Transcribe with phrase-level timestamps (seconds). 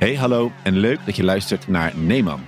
[0.00, 2.40] Hey, hallo en leuk dat je luistert naar Neeman.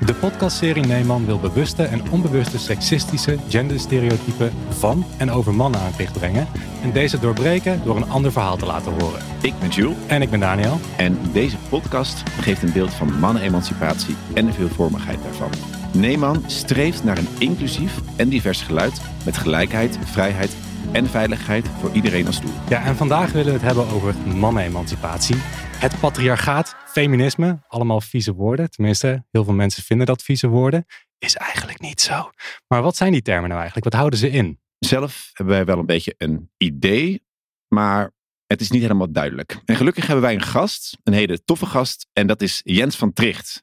[0.00, 5.98] De podcastserie Neeman wil bewuste en onbewuste seksistische genderstereotypen van en over mannen aan het
[5.98, 6.46] licht brengen
[6.82, 9.22] en deze doorbreken door een ander verhaal te laten horen.
[9.42, 10.80] Ik ben Jules En ik ben Daniel.
[10.96, 15.50] en deze podcast geeft een beeld van mannenemancipatie en de veelvormigheid daarvan.
[15.92, 20.56] Neeman streeft naar een inclusief en divers geluid met gelijkheid, vrijheid
[20.92, 22.52] en veiligheid voor iedereen als doel.
[22.68, 25.36] Ja, en vandaag willen we het hebben over mannenemancipatie.
[25.80, 28.70] Het patriarchaat, feminisme, allemaal vieze woorden.
[28.70, 30.84] Tenminste, heel veel mensen vinden dat vieze woorden.
[31.18, 32.30] Is eigenlijk niet zo.
[32.66, 33.84] Maar wat zijn die termen nou eigenlijk?
[33.84, 34.60] Wat houden ze in?
[34.78, 37.22] Zelf hebben wij wel een beetje een idee,
[37.68, 38.12] maar
[38.46, 39.60] het is niet helemaal duidelijk.
[39.64, 43.12] En gelukkig hebben wij een gast, een hele toffe gast, en dat is Jens van
[43.12, 43.62] Tricht.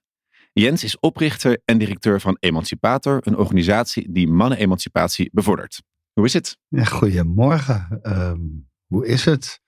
[0.54, 5.82] Jens is oprichter en directeur van Emancipator, een organisatie die mannenemancipatie bevordert.
[6.14, 6.58] Hoe is het?
[6.68, 8.00] Ja, goedemorgen.
[8.02, 8.42] Ehm,
[8.86, 9.62] hoe is het?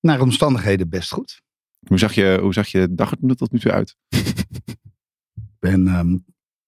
[0.00, 1.46] Naar omstandigheden best goed.
[1.86, 3.96] Hoe zag je, hoe zag je dag er tot nu toe uit?
[4.08, 4.76] Ik
[5.68, 6.16] ben ehm,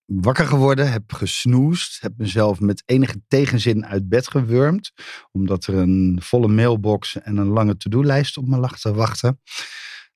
[0.04, 4.92] wakker geworden, heb gesnoest, heb mezelf met enige tegenzin uit bed gewurmd.
[5.32, 9.40] Omdat er een volle mailbox en een lange to-do-lijst op me lag te wachten.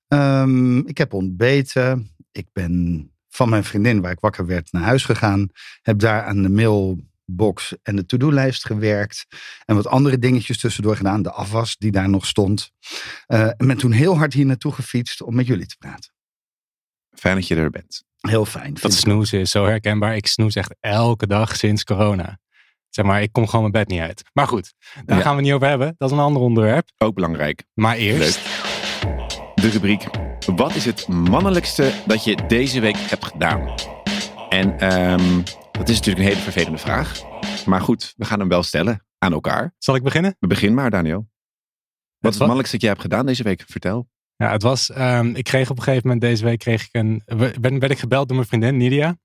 [0.07, 2.15] Ehm, ik heb ontbeten.
[2.31, 5.49] Ik ben van mijn vriendin, waar ik wakker werd, naar huis gegaan.
[5.81, 6.49] Heb daar aan de
[7.25, 9.25] mailbox en de to-do-lijst gewerkt.
[9.65, 11.21] En wat andere dingetjes tussendoor gedaan.
[11.21, 12.71] De afwas die daar nog stond.
[13.25, 16.13] Eh, en ben toen heel hard hier naartoe gefietst om met jullie te praten.
[17.11, 18.03] Fijn dat je er bent.
[18.19, 18.73] Heel fijn.
[18.81, 20.15] Dat snoezen is zo herkenbaar.
[20.15, 22.39] Ik snoes echt elke dag sinds corona.
[22.89, 24.23] Zeg maar, ik kom gewoon mijn bed niet uit.
[24.33, 24.73] Maar goed,
[25.05, 25.23] daar Ja.
[25.23, 25.95] gaan we het niet over hebben.
[25.97, 26.89] Dat is een ander onderwerp.
[26.97, 27.63] Ook belangrijk.
[27.73, 28.39] Maar eerst,
[29.55, 30.05] De rubriek.
[30.55, 33.75] Wat is het mannelijkste dat je deze week hebt gedaan?
[34.49, 35.41] En ehm,
[35.77, 37.21] dat is natuurlijk een hele vervelende vraag.
[37.65, 39.73] Maar goed, we gaan hem wel stellen aan elkaar.
[39.77, 40.35] zal ik beginnen?
[40.39, 41.29] We beginnen maar, Daniel.
[42.17, 43.63] Wat is het mannelijkste dat jij hebt gedaan deze week?
[43.67, 44.09] Vertel.
[44.35, 47.21] Ja, het was, ehm, ik kreeg op een gegeven moment deze week kreeg ik een,
[47.25, 49.17] werd, werd ik gebeld door mijn vriendin Nidia.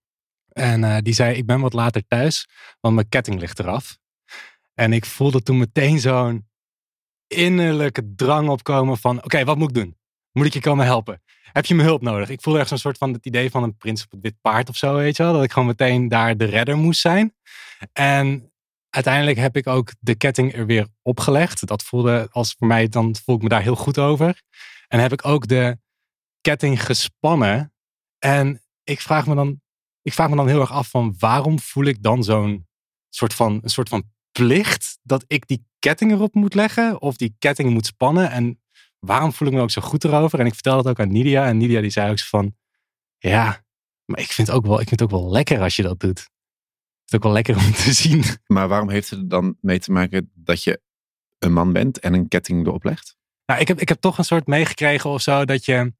[0.48, 2.48] En eh, die zei, ik ben wat later thuis,
[2.80, 3.98] want mijn ketting ligt eraf.
[4.74, 6.48] En ik voelde toen meteen zo'n
[7.26, 9.98] innerlijke drang opkomen van, oké, wat moet ik doen?
[10.32, 11.22] Moet ik je komen helpen?
[11.52, 12.28] Heb je me hulp nodig?
[12.28, 14.68] Ik voelde echt zo'n soort van het idee van een prins op het wit paard
[14.68, 15.32] of zo, weet je wel.
[15.32, 17.34] Dat ik gewoon meteen daar de redder moest zijn.
[17.92, 18.52] En
[18.90, 21.66] uiteindelijk heb ik ook de ketting er weer opgelegd.
[21.66, 24.42] Dat voelde als voor mij, dan voel ik me daar heel goed over.
[24.88, 25.78] En heb ik ook de
[26.40, 27.72] ketting gespannen.
[28.18, 29.60] En ik vraag me dan,
[30.02, 32.66] ik vraag me dan heel erg af van waarom voel ik dan zo'n
[33.08, 37.34] soort van, een soort van plicht dat ik die ketting erop moet leggen of die
[37.38, 38.30] ketting moet spannen.
[38.30, 38.60] En
[39.00, 40.40] waarom voel ik me ook zo goed erover?
[40.40, 41.46] En ik vertel dat ook aan Nidia.
[41.46, 42.56] En Nidia die zei ook zo van,
[43.18, 43.64] ja,
[44.04, 46.00] maar ik vind, het ook wel, ik vind het ook wel lekker als je dat
[46.00, 46.18] doet.
[46.18, 48.24] Het is ook wel lekker om te zien.
[48.46, 50.80] Maar waarom heeft het er dan mee te maken dat je
[51.38, 53.16] een man bent en een ketting erop legt?
[53.46, 55.92] Nou, ik heb, ik heb toch een soort meegekregen of zo dat je,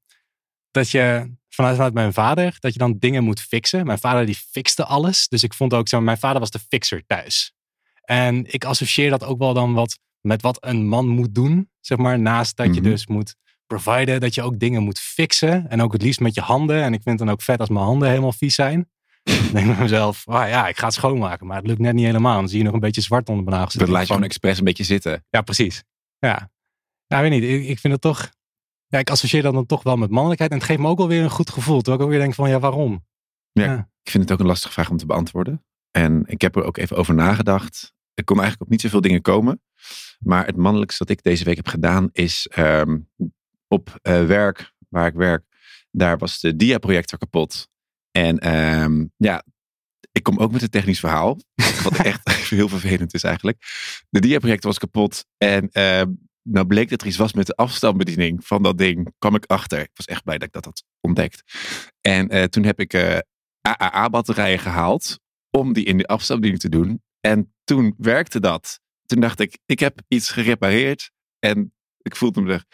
[0.71, 3.85] dat je vanuit, vanuit mijn vader, dat je dan dingen moet fixen.
[3.85, 5.27] Mijn vader die fixte alles.
[5.27, 7.53] Dus ik vond ook zo, mijn vader was de fixer thuis.
[8.01, 11.69] En ik associeer dat ook wel dan wat met wat een man moet doen.
[11.79, 12.89] Zeg maar, naast dat je Mhm.
[12.89, 13.35] dus moet
[13.67, 15.69] providen, dat je ook dingen moet fixen.
[15.69, 16.81] En ook het liefst met je handen.
[16.83, 18.89] En ik vind het dan ook vet als mijn handen helemaal vies zijn.
[19.23, 21.47] Dan denk ik bij mezelf, ah ja, ik ga het schoonmaken.
[21.47, 22.35] Maar het lukt net niet helemaal.
[22.35, 23.73] Dan zie je nog een beetje zwart onder mijn nagels.
[23.73, 25.25] Dat laat je gewoon expres een beetje zitten.
[25.29, 25.83] ja, precies.
[26.19, 26.49] Ja.
[27.07, 27.43] Ja, weet niet.
[27.43, 28.29] Ik, ik vind het toch...
[28.87, 30.51] Ja, ik associeer dat dan toch wel met mannelijkheid.
[30.51, 31.77] En het geeft me ook wel weer een goed gevoel.
[31.77, 33.05] Terwijl ik ook weer denk van, ja, waarom?
[34.03, 35.65] Ik vind het ook een lastige vraag om te beantwoorden.
[35.91, 37.93] En ik heb er ook even over nagedacht.
[38.13, 39.61] Er kon eigenlijk op niet zoveel dingen komen.
[40.19, 42.99] Maar het mannelijkste dat ik deze week heb gedaan is ehm,
[43.67, 45.43] op eh, werk, waar ik werk,
[45.91, 47.67] daar was de diaprojector kapot.
[48.11, 49.43] En ehm, ja,
[50.11, 51.39] ik kom ook met een technisch verhaal.
[51.83, 53.57] Wat echt heel vervelend is eigenlijk.
[54.09, 55.25] De diaprojector was kapot.
[55.37, 56.11] En ehm,
[56.43, 59.13] nou bleek dat er iets was met de afstandsbediening van dat ding.
[59.17, 59.79] kwam ik achter.
[59.79, 61.43] Ik was echt blij dat ik dat had ontdekt.
[62.01, 63.17] En eh, toen heb ik eh,
[63.61, 65.19] AAA-batterijen gehaald
[65.49, 67.01] om die in de afstandsbediening te doen.
[67.21, 68.79] En toen werkte dat.
[69.05, 71.11] Toen dacht ik, ik heb iets gerepareerd.
[71.39, 72.65] En ik voelde me er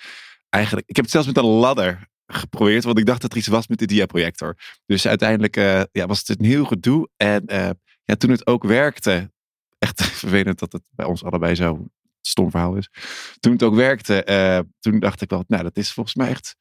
[0.50, 0.90] eigenlijk...
[0.90, 3.68] Ik heb het zelfs met een ladder geprobeerd, want ik dacht dat er iets was
[3.68, 4.58] met de diaprojector.
[4.86, 7.10] Dus uiteindelijk eh, ja, was het een heel gedoe.
[7.18, 7.70] En eh,
[8.04, 9.32] ja, toen het ook werkte,
[9.80, 11.86] echt vervelend dat het bij ons allebei zo
[12.22, 12.90] stom verhaal is.
[13.40, 16.56] Toen het ook werkte, eh, toen dacht ik wel, nou, dat is volgens mij echt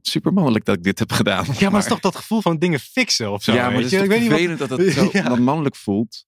[0.00, 1.44] super mannelijk dat ik dit heb gedaan.
[1.44, 3.52] Ja, maar het is toch dat gevoel van dingen fixen of zo?
[3.52, 3.96] ja, maar weet het je?
[3.96, 5.34] is ik weet niet wat, dat het zo Ja.
[5.34, 6.26] mannelijk voelt.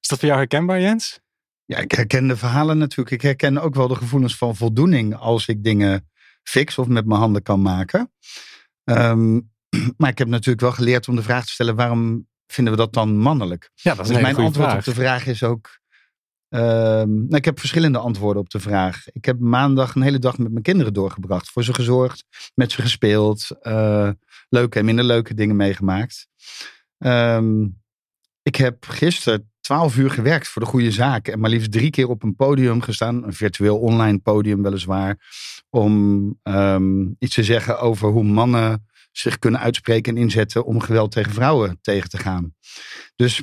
[0.00, 1.20] Is dat voor jou herkenbaar, Jens?
[1.64, 3.10] Ja, ik herken de verhalen natuurlijk.
[3.10, 6.10] Ik herken ook wel de gevoelens van voldoening als ik dingen
[6.42, 8.12] fix of met mijn handen kan maken.
[8.84, 9.40] Ehm,
[9.96, 12.92] maar ik heb natuurlijk wel geleerd om de vraag te stellen: waarom vinden we dat
[12.92, 13.70] dan mannelijk?
[13.74, 15.78] Ja, dat Dus mijn antwoord op de vraag is ook:
[16.48, 19.04] Ehm, nou, ik heb verschillende antwoorden op de vraag.
[19.12, 21.50] Ik heb maandag een hele dag met mijn kinderen doorgebracht.
[21.50, 23.48] Voor ze gezorgd, met ze gespeeld.
[23.60, 24.10] eh,
[24.48, 26.28] leuke en minder leuke dingen meegemaakt.
[26.98, 27.66] Ehm,
[28.42, 31.28] ik heb gisteren 12 uur gewerkt voor de goede zaak.
[31.28, 33.24] En maar liefst drie keer op een podium gestaan.
[33.24, 35.18] Een virtueel online podium weliswaar.
[35.70, 41.12] Om ehm, iets te zeggen over hoe mannen zich kunnen uitspreken en inzetten om geweld
[41.12, 42.54] tegen vrouwen tegen te gaan.
[43.16, 43.42] Dus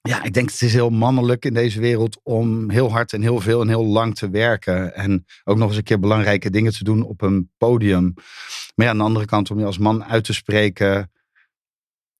[0.00, 3.40] ja, ik denk het is heel mannelijk in deze wereld om heel hard en heel
[3.40, 4.94] veel en heel lang te werken.
[4.94, 8.14] En ook nog eens een keer belangrijke dingen te doen op een podium.
[8.74, 11.10] Maar ja, aan de andere kant om je als man uit te spreken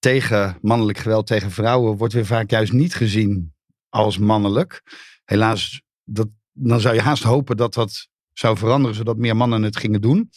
[0.04, 3.54] tegen mannelijk geweld tegen vrouwen wordt weer vaak juist niet gezien
[3.88, 4.82] als mannelijk.
[5.24, 9.76] Helaas, dat, dan zou je haast hopen dat dat zou veranderen, zodat meer mannen het
[9.76, 10.30] gingen doen.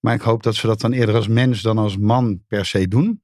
[0.00, 2.88] Maar ik hoop dat ze dat dan eerder als mens dan als man per se
[2.88, 3.22] doen.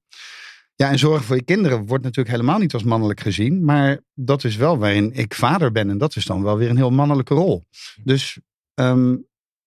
[0.75, 3.65] Ja, en zorgen voor je kinderen wordt natuurlijk helemaal niet als mannelijk gezien.
[3.65, 5.91] Maar dat is wel waarin ik vader ben.
[5.91, 7.65] En dat is dan wel weer een heel mannelijke rol.
[8.05, 8.39] Dus
[8.75, 9.17] ehm,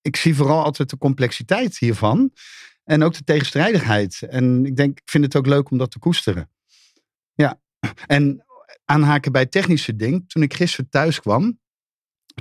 [0.01, 2.31] ik zie vooral altijd de complexiteit hiervan.
[2.85, 4.21] En ook de tegenstrijdigheid.
[4.29, 6.49] En ik denk, ik vind het ook leuk om dat te koesteren.
[7.33, 7.59] Ja,
[8.05, 8.45] en
[8.85, 10.29] aanhaken bij het technische ding.
[10.29, 11.59] Toen ik gisteren thuis kwam.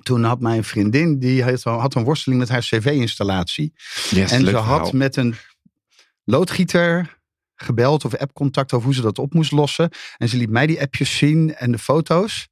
[0.02, 3.73] Toen had mijn vriendin, die had, een worsteling met haar cv-installatie.
[4.11, 4.91] Yes, En ze had verhaal.
[4.93, 5.35] met een
[6.25, 7.19] loodgieter
[7.55, 9.90] gebeld of appcontact over hoe ze dat op moest lossen.
[10.17, 12.49] En ze liet mij die appjes zien en de foto's.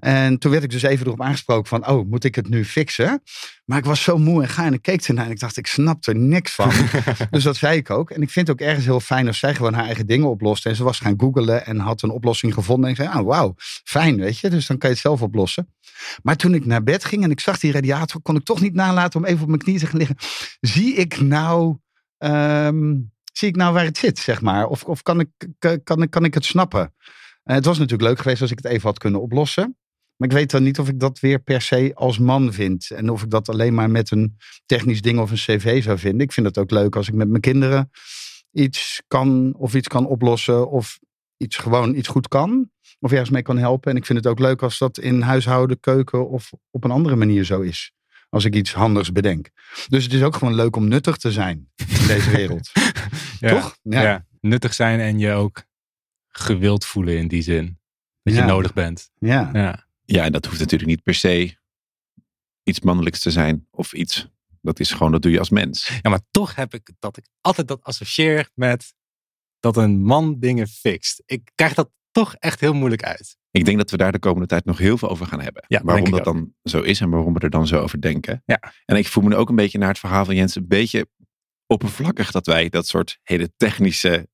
[0.00, 3.22] En toen werd ik dus even erop aangesproken van, oh, moet ik het nu fixen?
[3.64, 5.66] Maar ik was zo moe en ga en ik keek ernaar en ik dacht, ik
[5.66, 6.70] snap er niks van.
[7.30, 8.10] dus dat zei ik ook.
[8.10, 10.66] En ik vind het ook ergens heel fijn als zij gewoon haar eigen dingen oplost.
[10.66, 12.84] En ze was gaan googlen en had een oplossing gevonden.
[12.84, 13.54] En ik zei, ah, wauw,
[13.84, 14.50] fijn, weet je.
[14.50, 15.72] Dus dan kan je het zelf oplossen.
[16.22, 18.74] Maar toen ik naar bed ging en ik zag die radiator, kon ik toch niet
[18.74, 20.16] nalaten om even op mijn knieën te gaan liggen.
[20.60, 21.76] Zie ik nou,
[22.18, 22.94] ehm,
[23.32, 24.66] zie ik nou waar het zit, zeg maar?
[24.66, 26.94] Of, of kan, ik, kan, kan, ik- kan ik het snappen?
[27.42, 29.76] Eh, het was natuurlijk leuk geweest als ik het even had kunnen oplossen.
[30.20, 32.90] Maar ik weet dan niet of ik dat weer per se als man vind.
[32.90, 34.36] En of ik dat alleen maar met een
[34.66, 36.20] technisch ding of een cv zou vinden.
[36.20, 37.90] Ik vind het ook leuk als ik met mijn kinderen
[38.52, 40.70] iets kan of iets kan oplossen.
[40.70, 40.98] Of
[41.36, 42.70] iets gewoon iets goed kan.
[42.98, 43.90] Of ergens mee kan helpen.
[43.90, 47.16] En ik vind het ook leuk als dat in huishouden, keuken of op een andere
[47.16, 47.92] manier zo is.
[48.28, 49.50] Als ik iets handigs bedenk.
[49.88, 52.70] Dus het is ook gewoon leuk om nuttig te zijn in deze wereld.
[53.38, 53.48] Ja.
[53.48, 53.76] Toch?
[53.82, 54.26] Ja.
[54.40, 55.64] Nuttig zijn en je ook
[56.28, 57.78] gewild voelen in die zin.
[58.22, 59.10] Dat je nodig bent.
[59.18, 59.50] Ja.
[59.52, 59.88] Ja.
[60.12, 61.56] Ja, en dat hoeft natuurlijk niet per se
[62.62, 63.66] iets mannelijks te zijn.
[63.70, 64.28] Of iets,
[64.60, 65.98] dat is gewoon, dat doe je als mens.
[66.02, 68.94] ja, maar toch heb ik dat ik altijd dat associeer met
[69.60, 71.22] dat een man dingen fixt.
[71.26, 73.38] Ik krijg dat toch echt heel moeilijk uit.
[73.50, 75.64] Ik denk dat we daar de komende tijd nog heel veel over gaan hebben.
[75.66, 78.42] Ja, waarom dat dan zo is en waarom we er dan zo over denken.
[78.46, 78.72] Ja.
[78.84, 81.08] En ik voel me nu ook een beetje naar het verhaal van Jens een beetje
[81.66, 84.28] oppervlakkig dat wij dat soort hele technische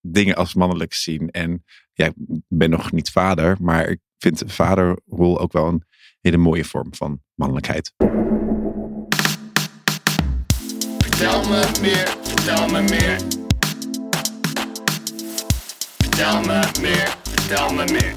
[0.00, 1.30] dingen als mannelijk zien.
[1.30, 2.14] En ja, ik
[2.48, 5.84] ben nog niet vader, maar ik vind de vaderrol ook wel een
[6.20, 7.92] hele mooie vorm van mannelijkheid.
[10.98, 13.16] Vertel me meer, vertel me meer.
[15.96, 18.14] Vertel me meer, vertel me meer.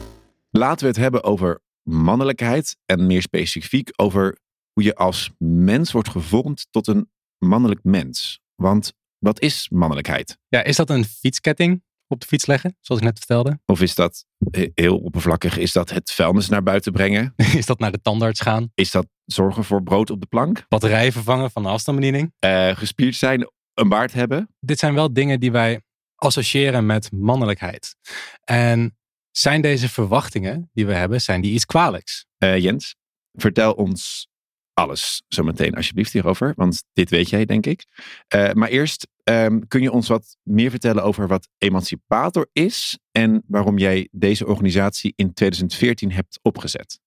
[0.49, 4.37] Laten we het hebben over mannelijkheid en meer specifiek over
[4.73, 8.39] hoe je als mens wordt gevormd tot een mannelijk mens.
[8.55, 10.37] Want wat is mannelijkheid?
[10.47, 13.59] Ja, is dat een fietsketting op de fiets leggen, zoals ik net vertelde?
[13.65, 15.57] Of is dat he- heel oppervlakkig?
[15.57, 17.33] Is dat het vuilnis naar buiten brengen?
[17.55, 18.71] Is dat naar de tandarts gaan?
[18.73, 20.65] Is dat zorgen voor brood op de plank?
[20.67, 22.33] Batterijen vervangen van de afstandsbediening?
[22.39, 24.55] Eh, gespierd zijn, een baard hebben?
[24.59, 25.81] Dit zijn wel dingen die wij
[26.15, 27.95] associëren met mannelijkheid.
[28.43, 28.97] En
[29.31, 32.25] zijn deze verwachtingen die we hebben, zijn die iets kwalijks?
[32.37, 32.95] Eh, Jens,
[33.33, 34.27] vertel ons
[34.75, 36.53] alles zometeen alsjeblieft hierover.
[36.55, 37.85] Want dit weet jij, denk ik.
[38.27, 43.43] Eh, maar eerst, ehm, kun je ons wat meer vertellen over wat Emancipator is en
[43.47, 46.99] waarom jij deze organisatie in 2014 hebt opgezet?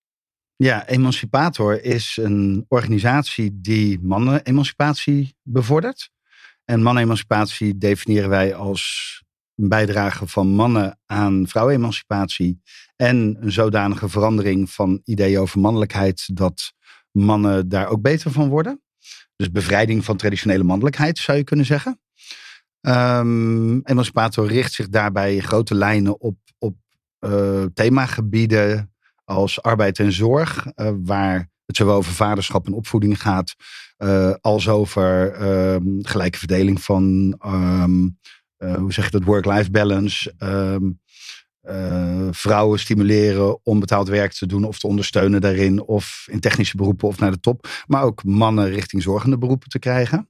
[0.56, 6.10] Ja, Emancipator is een organisatie die mannen-emancipatie bevordert.
[6.64, 9.22] En mannen-emancipatie definiëren wij als
[9.54, 12.60] een bijdrage van mannen aan vrouwen-emancipatie.
[12.96, 16.72] En een zodanige verandering van ideeën over mannelijkheid dat
[17.10, 18.82] mannen daar ook beter van worden.
[19.36, 22.00] Dus bevrijding van traditionele mannelijkheid zou je kunnen zeggen.
[22.80, 26.76] Ehm, Emancipator richt zich daarbij grote lijnen op, op
[27.18, 28.92] eh, themagebieden
[29.24, 33.54] als arbeid en zorg, eh, waar het zowel over vaderschap en opvoeding gaat,
[33.96, 38.08] eh, als over ehm, gelijke verdeling van, ehm,
[38.56, 40.34] eh, hoe zeg je dat, work-life balance.
[41.68, 46.76] Eh, vrouwen stimuleren om betaald werk te doen of te ondersteunen daarin, of in technische
[46.76, 50.28] beroepen of naar de top, maar ook mannen richting zorgende beroepen te krijgen.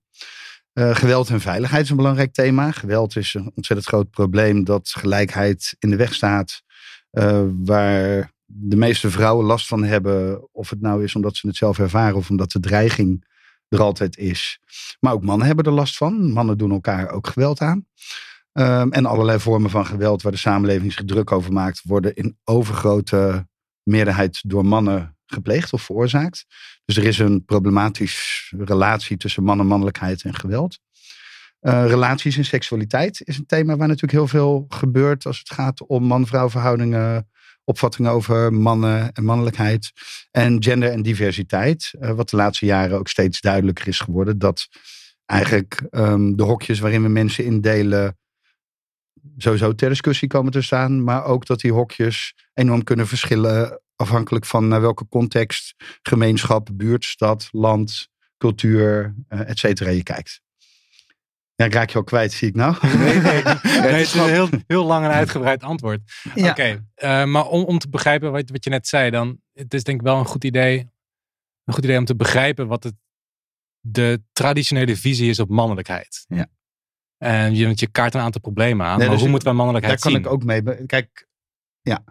[0.72, 2.70] Eh, geweld en veiligheid is een belangrijk thema.
[2.70, 6.62] Geweld is een ontzettend groot probleem dat gelijkheid in de weg staat.
[7.10, 10.48] eh, waar de meeste vrouwen last van hebben.
[10.52, 13.24] Of het nou is omdat ze het zelf ervaren of omdat de dreiging
[13.68, 14.60] er altijd is.
[15.00, 16.32] Maar ook mannen hebben er last van.
[16.32, 17.86] Mannen doen elkaar ook geweld aan.
[18.58, 22.38] Ehm, en allerlei vormen van geweld waar de samenleving zich druk over maakt, worden in
[22.44, 23.48] overgrote
[23.82, 26.46] meerderheid door mannen gepleegd of veroorzaakt.
[26.84, 30.78] Dus er is een problematische relatie tussen man en mannelijkheid en geweld.
[31.60, 35.86] Uh, relaties en seksualiteit is een thema waar natuurlijk heel veel gebeurt als het gaat
[35.86, 37.28] om man-vrouw verhoudingen,
[37.64, 39.92] opvattingen over mannen en mannelijkheid.
[40.30, 44.38] En gender en diversiteit, uh, wat de laatste jaren ook steeds duidelijker is geworden.
[44.38, 44.68] Dat
[45.26, 48.16] eigenlijk um, de hokjes waarin we mensen indelen
[49.36, 51.04] sowieso ter discussie komen te staan.
[51.04, 57.04] Maar ook dat die hokjes enorm kunnen verschillen afhankelijk van naar welke context, gemeenschap, buurt,
[57.04, 60.40] stad, land, cultuur, uh, et cetera je kijkt.
[61.54, 62.76] Ja, ik raak je al kwijt, zie ik nou.
[62.82, 66.00] Nee, nee, nee het is een heel, heel lang en uitgebreid antwoord.
[66.34, 66.50] Ja.
[66.50, 69.74] Oké, okay, uh, maar om, om te begrijpen wat, wat je net zei, dan het
[69.74, 70.78] is denk ik wel een goed idee,
[71.64, 72.94] een goed idee om te begrijpen wat het,
[73.80, 76.24] de traditionele visie is op mannelijkheid.
[76.28, 76.46] Ja.
[77.18, 78.98] En je, je kaart een aantal problemen aan.
[78.98, 80.22] Nee, maar dus hoe moeten we mannelijkheid daar zien?
[80.22, 80.86] Daar kan ik ook mee.
[80.86, 81.28] Kijk,
[81.80, 82.04] ja.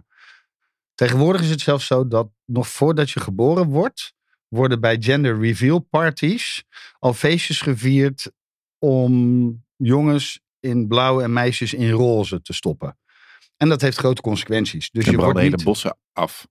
[0.93, 4.13] Tegenwoordig is het zelfs zo dat nog voordat je geboren wordt,
[4.47, 6.63] worden bij gender reveal parties
[6.99, 8.31] al feestjes gevierd
[8.79, 12.97] om jongens in blauw en meisjes in roze te stoppen.
[13.57, 14.89] En dat heeft grote consequenties.
[14.91, 15.63] Dus je wordt hele niet...
[15.63, 16.47] bossen af.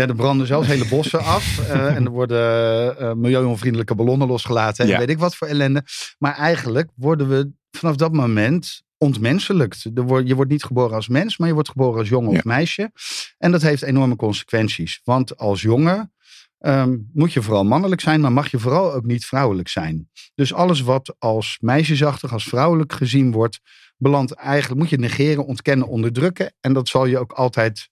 [0.00, 1.58] Ja, er branden zelfs hele bossen af.
[1.58, 4.84] Uh, en er worden uh, milieuvriendelijke ballonnen losgelaten.
[4.84, 4.98] En ja.
[4.98, 5.84] weet ik wat voor ellende.
[6.18, 9.82] Maar eigenlijk worden we vanaf dat moment ontmenselijkt.
[10.24, 12.38] Je wordt niet geboren als mens, maar je wordt geboren als jongen ja.
[12.38, 12.92] of meisje.
[13.38, 15.00] En dat heeft enorme consequenties.
[15.04, 16.12] Want als jongen
[16.58, 20.08] um, moet je vooral mannelijk zijn, maar mag je vooral ook niet vrouwelijk zijn.
[20.34, 23.60] Dus alles wat als meisjesachtig, als vrouwelijk gezien wordt,
[23.96, 26.54] belandt eigenlijk, moet je negeren, ontkennen, onderdrukken.
[26.60, 27.88] En dat zal je ook altijd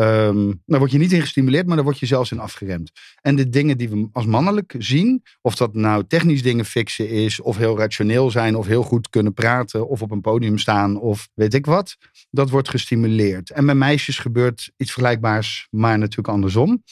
[0.00, 2.90] Um, daar word je niet in gestimuleerd, maar daar word je zelfs in afgeremd.
[3.20, 7.40] En de dingen die we als mannelijk zien, of dat nou technisch dingen fixen is,
[7.40, 11.28] of heel rationeel zijn, of heel goed kunnen praten, of op een podium staan, of
[11.34, 11.96] weet ik wat,
[12.30, 13.50] dat wordt gestimuleerd.
[13.50, 16.82] En bij meisjes gebeurt iets vergelijkbaars, maar natuurlijk andersom.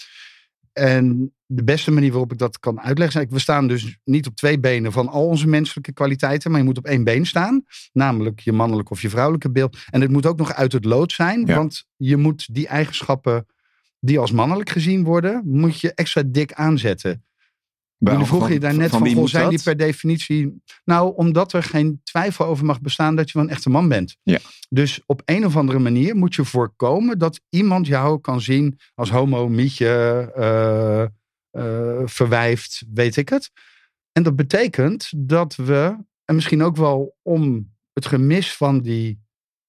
[0.72, 4.36] En de beste manier waarop ik dat kan uitleggen is, we staan dus niet op
[4.36, 8.40] twee benen van al onze menselijke kwaliteiten, maar je moet op één been staan, namelijk
[8.40, 9.76] je mannelijke of je vrouwelijke beeld.
[9.90, 11.54] En het moet ook nog uit het lood zijn, ja.
[11.54, 13.46] want je moet die eigenschappen
[14.00, 17.24] die als mannelijk gezien worden, moet je extra dik aanzetten.
[17.98, 20.62] Jullie vroegen je daar net van, van zijn die per definitie...
[20.84, 24.16] Nou, omdat er geen twijfel over mag bestaan dat je wel een echte man bent.
[24.22, 24.38] Ja.
[24.68, 29.10] Dus op een of andere manier moet je voorkomen dat iemand jou kan zien als
[29.10, 31.04] homo, mietje, uh,
[31.56, 33.50] uh, verwijfd, weet ik het.
[34.12, 39.24] En dat betekent dat we, en misschien ook wel om het gemis van die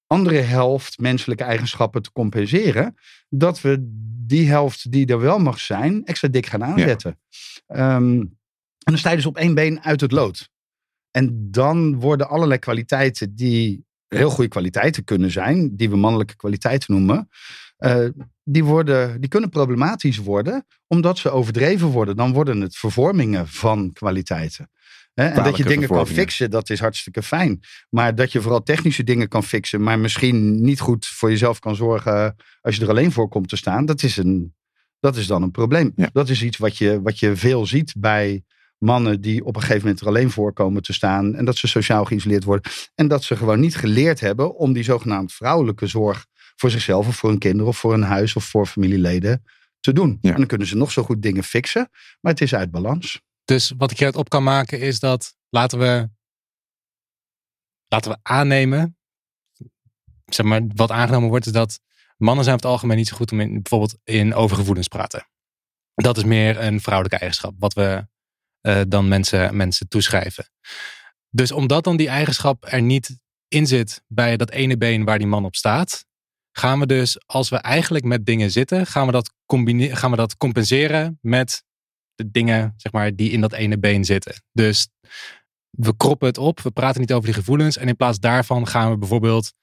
[0.07, 2.95] andere helft menselijke eigenschappen te compenseren,
[3.29, 3.77] dat we
[4.25, 7.19] die helft die er wel mag zijn, extra dik gaan aanzetten.
[7.67, 7.95] Ja.
[7.95, 10.49] Um, en dan sta je dus op één been uit het lood.
[11.11, 16.93] En dan worden allerlei kwaliteiten die heel goede kwaliteiten kunnen zijn, die we mannelijke kwaliteiten
[16.93, 17.29] noemen,
[17.79, 18.07] uh,
[18.43, 22.15] die, worden, die kunnen problematisch worden, omdat ze overdreven worden.
[22.15, 24.69] Dan worden het vervormingen van kwaliteiten.
[25.13, 27.59] En dat je dingen kan fixen, dat is hartstikke fijn.
[27.89, 31.75] Maar dat je vooral technische dingen kan fixen, maar misschien niet goed voor jezelf kan
[31.75, 34.55] zorgen als je er alleen voor komt te staan, dat is, een,
[34.99, 35.91] dat is dan een probleem.
[35.95, 36.09] Ja.
[36.13, 38.43] Dat is iets wat je, wat je veel ziet bij
[38.77, 41.67] mannen die op een gegeven moment er alleen voor komen te staan en dat ze
[41.67, 42.71] sociaal geïsoleerd worden.
[42.95, 46.25] En dat ze gewoon niet geleerd hebben om die zogenaamd vrouwelijke zorg
[46.59, 49.43] voor zichzelf of voor hun kinderen of voor een huis of voor familieleden
[49.79, 50.17] te doen.
[50.21, 50.31] Ja.
[50.31, 51.89] En dan kunnen ze nog zo goed dingen fixen,
[52.21, 53.21] maar het is uit balans.
[53.45, 56.09] Dus wat ik hieruit op kan maken is dat laten we,
[57.87, 58.97] laten we aannemen,
[60.25, 61.79] zeg maar, wat aangenomen wordt, is dat
[62.17, 65.27] mannen zijn over het algemeen niet zo goed om in, bijvoorbeeld in overgevoelens praten.
[65.95, 68.07] Dat is meer een vrouwelijke eigenschap, wat we
[68.61, 70.49] uh, dan mensen, mensen toeschrijven.
[71.29, 75.27] Dus omdat dan die eigenschap er niet in zit bij dat ene been waar die
[75.27, 76.05] man op staat,
[76.57, 79.33] gaan we dus, als we eigenlijk met dingen zitten, gaan we dat,
[79.77, 81.63] gaan we dat compenseren met
[82.15, 84.43] de dingen zeg maar, die in dat ene been zitten.
[84.51, 84.89] Dus
[85.69, 87.77] we kroppen het op, we praten niet over die gevoelens.
[87.77, 89.53] En in plaats daarvan gaan we bijvoorbeeld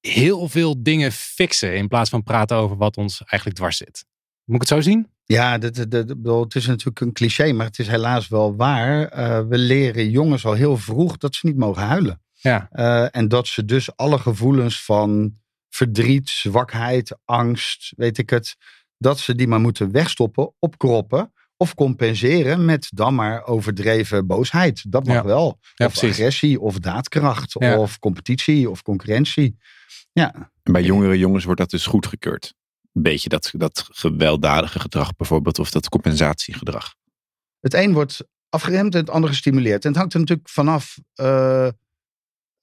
[0.00, 1.76] heel veel dingen fixen.
[1.76, 4.04] In plaats van praten over wat ons eigenlijk dwars zit.
[4.44, 5.10] Moet ik het zo zien?
[5.24, 9.18] Ja, dat, dat, dat, het is natuurlijk een cliché, maar het is helaas wel waar.
[9.18, 12.22] Uh, we leren jongens al heel vroeg dat ze niet mogen huilen.
[12.32, 12.68] Ja.
[12.72, 15.40] Uh, en dat ze dus alle gevoelens van
[15.74, 18.56] verdriet, zwakheid, angst, weet ik het,
[18.98, 24.92] dat ze die maar moeten wegstoppen, opkroppen of compenseren met dan maar overdreven boosheid.
[24.92, 25.24] Dat mag Ja.
[25.24, 25.58] wel.
[25.74, 26.10] Ja, of precies.
[26.18, 27.78] agressie, of daadkracht, Ja.
[27.78, 29.56] of competitie, of concurrentie.
[30.12, 32.54] Ja, En bij jongere jongens wordt dat dus goedgekeurd.
[32.92, 36.94] een beetje dat, dat gewelddadige gedrag bijvoorbeeld, of dat compensatiegedrag.
[37.60, 39.82] Het een wordt afgeremd en het andere gestimuleerd.
[39.84, 41.68] En het hangt er natuurlijk vanaf eh,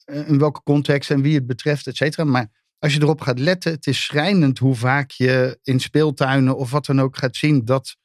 [0.06, 2.24] in welke context en wie het betreft, et cetera.
[2.24, 6.71] Maar als je erop gaat letten, het is schrijnend hoe vaak je in speeltuinen of
[6.71, 7.95] wat dan ook gaat zien dat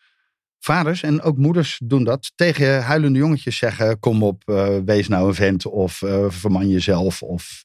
[0.64, 5.28] vaders en ook moeders doen dat tegen huilende jongetjes zeggen: Kom op, eh, wees nou
[5.28, 7.23] een vent of eh, verman jezelf.
[7.23, 7.64] Of...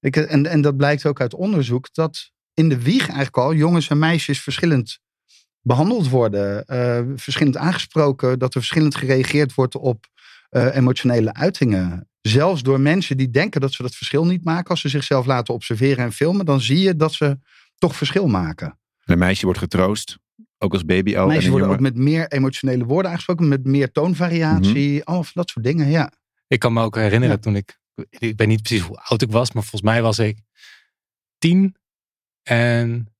[0.00, 3.88] Ik, en, en dat blijkt ook uit onderzoek dat in de wieg eigenlijk al jongens
[3.88, 4.98] en meisjes verschillend
[5.60, 10.06] behandeld worden, eh, verschillend aangesproken, dat er verschillend gereageerd wordt op
[10.50, 12.08] emotionele uitingen.
[12.26, 15.54] Zelfs door mensen die denken dat ze dat verschil niet maken, als ze zichzelf laten
[15.54, 17.38] observeren en filmen, dan zie je dat ze
[17.78, 18.78] toch verschil maken.
[19.04, 20.18] Een meisje wordt getroost,
[20.58, 21.26] ook als baby al.
[21.26, 25.64] Meisjes worden ook met meer emotionele woorden aangesproken, met meer toonvariatie, allemaal van dat soort
[25.64, 26.12] dingen, ja.
[26.46, 27.40] Ik kan me ook herinneren Ja.
[27.42, 27.78] toen ik,
[28.08, 30.38] ik weet niet precies hoe oud ik was, maar volgens mij was ik
[31.38, 31.76] tien.
[32.42, 33.14] En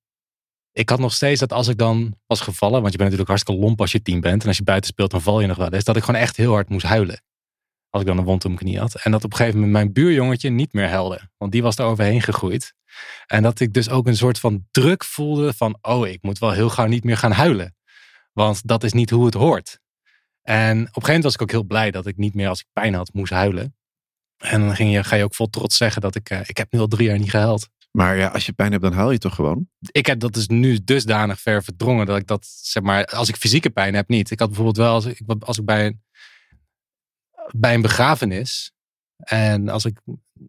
[0.71, 3.61] ik had nog steeds dat als ik dan was gevallen, want je bent natuurlijk hartstikke
[3.61, 4.41] lomp als je tien bent.
[4.41, 5.83] En als je buiten speelt, dan val je nog wel eens.
[5.83, 7.21] Dat ik gewoon echt heel hard moest huilen.
[7.97, 8.95] Als ik dan een wond om mijn knie had.
[8.95, 11.29] En dat op een gegeven moment mijn buurjongetje niet meer huilde.
[11.37, 12.73] Want die was er overheen gegroeid.
[13.25, 16.51] En dat ik dus ook een soort van druk voelde van, oh, ik moet wel
[16.51, 17.75] heel gauw niet meer gaan huilen.
[18.33, 19.79] Want dat is niet hoe het hoort.
[20.41, 22.59] En op een gegeven moment was ik ook heel blij dat ik niet meer als
[22.59, 23.75] ik pijn had moest huilen.
[24.37, 26.71] En dan ging je, ga je ook vol trots zeggen dat ik, eh, ik heb
[26.71, 27.69] nu al drie jaar niet gehuild.
[27.91, 29.69] Maar ja, als je pijn hebt, dan huil je toch gewoon?
[29.91, 33.35] Ik heb dat dus nu dusdanig ver verdrongen dat ik dat, zeg maar, als ik
[33.35, 34.31] fysieke pijn heb, niet.
[34.31, 36.01] Ik had bijvoorbeeld wel, als ik, als ik bij, een,
[37.55, 38.71] bij een begrafenis
[39.17, 39.99] en als, ik,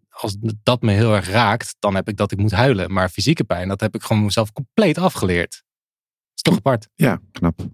[0.09, 2.93] als dat me heel erg raakt, dan heb ik dat ik moet huilen.
[2.93, 5.51] Maar fysieke pijn, dat heb ik gewoon mezelf compleet afgeleerd.
[5.51, 6.89] Dat is toch apart.
[6.95, 7.67] Ja, knap.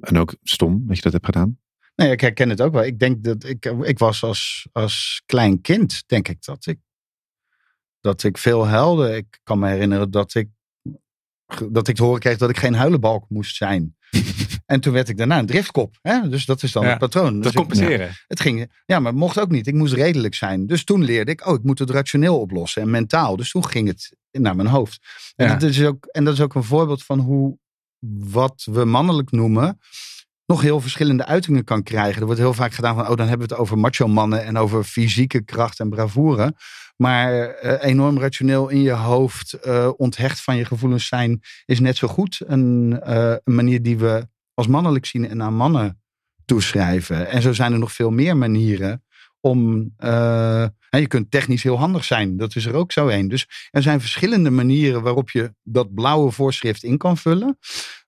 [0.00, 1.58] En ook stom dat je dat hebt gedaan.
[1.94, 2.84] Nee, ik herken het ook wel.
[2.84, 6.78] Ik denk dat ik, ik was als, als klein kind, denk ik dat ik,
[8.00, 9.16] dat ik veel huilde.
[9.16, 10.48] Ik kan me herinneren dat ik,
[11.70, 13.95] dat ik te horen kreeg dat ik geen huilenbalk moest zijn.
[14.66, 15.98] en toen werd ik daarna een driftkop.
[16.02, 16.28] Hè?
[16.28, 17.32] Dus dat is dan Ja, het patroon.
[17.34, 18.10] Dat Dus ik- compenseren.
[18.26, 19.66] het ging, ja, maar het mocht ook niet.
[19.66, 20.66] Ik moest redelijk zijn.
[20.66, 23.36] Dus toen leerde ik, oh, ik moet het rationeel oplossen en mentaal.
[23.36, 25.06] Dus toen ging het naar mijn hoofd.
[25.36, 25.54] En, Ja.
[25.56, 27.58] dat, is ook, en dat is ook een voorbeeld van hoe
[28.18, 29.78] wat we mannelijk noemen
[30.46, 32.20] nog heel verschillende uitingen kan krijgen.
[32.20, 34.56] Er wordt heel vaak gedaan van, oh, dan hebben we het over macho mannen en
[34.58, 36.54] over fysieke kracht en bravoure.
[36.96, 41.96] Maar eh, enorm rationeel in je hoofd, eh, onthecht van je gevoelens zijn, is net
[41.96, 46.00] zo goed een, eh, een manier die we als mannelijk zien en aan mannen
[46.44, 47.28] toeschrijven.
[47.28, 49.04] En zo zijn er nog veel meer manieren
[49.40, 49.92] om.
[50.90, 53.28] hè, je kunt technisch heel handig zijn, dat is er ook zo een.
[53.28, 57.58] Dus er zijn verschillende manieren waarop je dat blauwe voorschrift in kan vullen.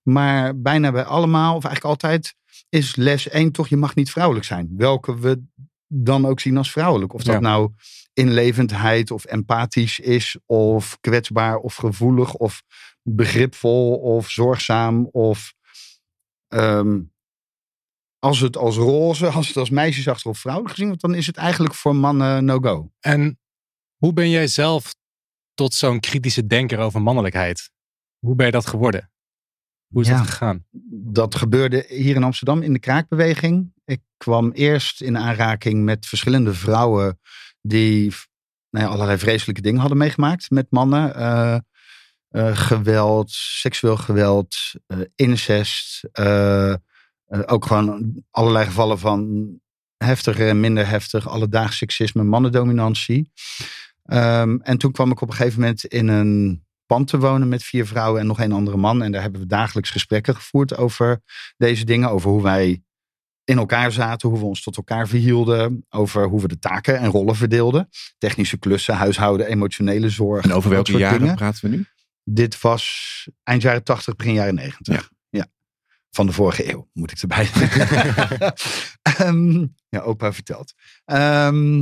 [0.03, 2.35] Maar bijna bij allemaal, of eigenlijk altijd,
[2.69, 4.69] is les 1 toch: je mag niet vrouwelijk zijn.
[4.77, 5.43] Welke we
[5.87, 7.13] dan ook zien als vrouwelijk.
[7.13, 7.39] Of dat Ja.
[7.39, 7.71] nou
[8.19, 12.61] inlevendheid of empathisch is, of kwetsbaar of gevoelig, of
[13.03, 15.53] begripvol of zorgzaam, of
[16.47, 17.01] ehm,
[18.19, 21.37] als het als roze, als het als meisjesachtig of vrouwelijk gezien wordt, dan is het
[21.37, 22.91] eigenlijk voor mannen no-go.
[22.99, 23.39] En
[23.97, 24.95] hoe ben jij zelf
[25.53, 27.69] tot zo'n kritische denker over mannelijkheid?
[28.19, 29.11] Hoe ben je dat geworden?
[29.93, 30.17] Hoe is Ja.
[30.17, 30.65] dat gegaan?
[30.91, 33.73] Dat gebeurde hier in Amsterdam in de kraakbeweging.
[33.85, 37.19] Ik kwam eerst in aanraking met verschillende vrouwen
[37.61, 38.13] die
[38.69, 41.15] nou allerlei vreselijke dingen hadden meegemaakt met mannen.
[41.15, 41.57] Eh,
[42.29, 44.55] eh, geweld, seksueel geweld,
[44.87, 46.07] eh, incest.
[47.45, 49.49] ook gewoon allerlei gevallen van
[49.97, 53.31] heftiger en minder heftig, alledaags seksisme, mannendominantie.
[54.05, 57.63] Ehm, en toen kwam ik op een gegeven moment in een pand te wonen met
[57.63, 59.03] vier vrouwen en nog een andere man.
[59.03, 61.21] En daar hebben we dagelijks gesprekken gevoerd over
[61.57, 62.09] deze dingen.
[62.09, 62.83] Over hoe wij
[63.49, 65.85] in elkaar zaten, hoe we ons tot elkaar verhielden.
[65.89, 67.89] Over hoe we de taken en rollen verdeelden.
[68.17, 70.43] Technische klussen, huishouden, emotionele zorg.
[70.43, 71.35] En over welke jaren dingen.
[71.35, 71.85] praten we nu?
[72.23, 75.09] Dit was eind jaren 80, begin jaren 90.
[75.29, 75.47] Ja.
[76.11, 77.49] Van de vorige eeuw, moet ik erbij.
[79.01, 80.73] Ehm, ja, opa vertelt.
[81.05, 81.79] Ehm,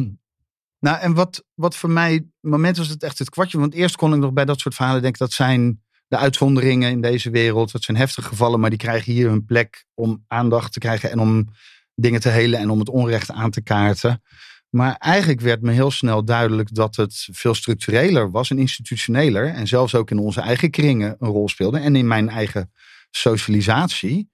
[0.80, 3.60] nou, en wat, wat voor mij, moment was het echt het kwartje.
[3.60, 7.02] Want eerst kon ik nog bij dat soort verhalen denken, dat zijn de uitzonderingen in
[7.02, 7.72] deze wereld.
[7.72, 11.20] Dat zijn heftige gevallen, maar die krijgen hier hun plek om aandacht te krijgen en
[11.20, 11.50] om
[11.96, 14.22] dingen te helen en om het onrecht aan te kaarten.
[14.70, 19.48] Maar eigenlijk werd me heel snel duidelijk dat het veel structureler was en institutioneler.
[19.48, 21.80] En zelfs ook in onze eigen kringen een rol speelde.
[21.80, 22.72] En in mijn eigen
[23.10, 24.30] socialisatie.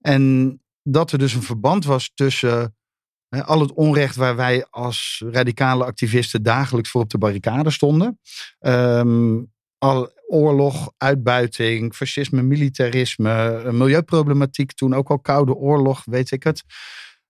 [0.00, 2.76] En dat er dus een verband was tussen
[3.44, 8.20] al het onrecht waar wij als radicale activisten dagelijks voor op de barricade stonden.
[8.58, 9.36] Ehm,
[9.86, 16.62] al oorlog, uitbuiting, fascisme, militarisme, eh, milieuproblematiek, toen ook al koude oorlog, weet ik het.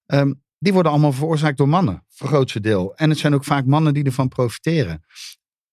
[0.07, 2.95] Ehm, die worden allemaal veroorzaakt door mannen, voor grootste deel.
[2.95, 5.05] En het zijn ook vaak mannen die ervan profiteren.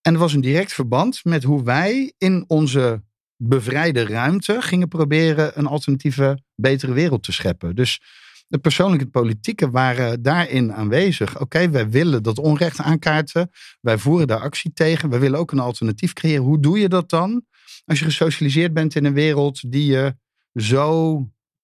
[0.01, 3.03] En er was een direct verband met hoe wij in onze
[3.37, 7.75] bevrijde ruimte gingen proberen een alternatieve, betere wereld te scheppen.
[7.75, 8.01] Dus
[8.47, 11.39] de persoonlijke politieke waren daarin aanwezig.
[11.39, 13.51] Oké, wij willen dat onrecht aankaarten.
[13.81, 15.09] Wij voeren daar actie tegen.
[15.09, 16.43] Wij willen ook een alternatief creëren.
[16.43, 17.45] Hoe doe je dat dan?
[17.85, 20.15] Als je gesocialiseerd bent in een wereld die je
[20.53, 21.17] zo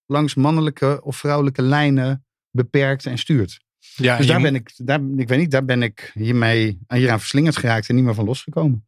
[0.06, 3.60] langs mannelijke of vrouwelijke lijnen beperkt en stuurt.
[3.96, 7.58] Ja, Dus daar ben ik, daar, ik weet niet, daar ben ik hiermee hieraan verslingerd
[7.58, 8.88] geraakt en niet meer van losgekomen.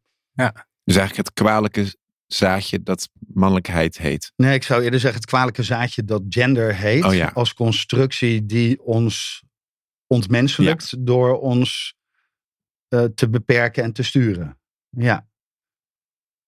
[0.84, 1.94] Dus eigenlijk het kwalijke
[2.34, 4.32] zaadje dat mannelijkheid heet.
[4.36, 7.04] Nee, ik zou eerder zeggen het kwalijke zaadje dat gender heet.
[7.04, 7.30] Oh ja.
[7.34, 9.44] Als constructie die ons
[10.06, 11.94] ontmenselijkt door ons
[12.88, 14.60] eh, te beperken en te sturen.
[14.88, 15.28] Ja.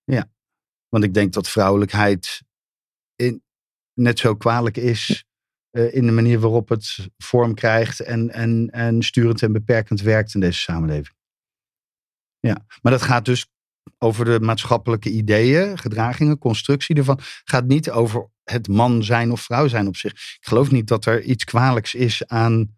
[0.05, 0.31] Ja.
[0.89, 2.43] Want ik denk dat vrouwelijkheid
[3.17, 3.43] in,
[3.93, 5.25] net zo kwalijk is
[5.71, 10.35] eh, in de manier waarop het vorm krijgt en, en, en sturend en beperkend werkt
[10.35, 11.17] in deze samenleving.
[12.39, 13.47] Ja, maar dat gaat dus
[13.99, 17.19] over de maatschappelijke ideeën, gedragingen, constructie ervan.
[17.45, 20.13] Gaat niet over het man zijn of vrouw zijn op zich.
[20.13, 22.77] Ik geloof niet dat er iets kwalijks is aan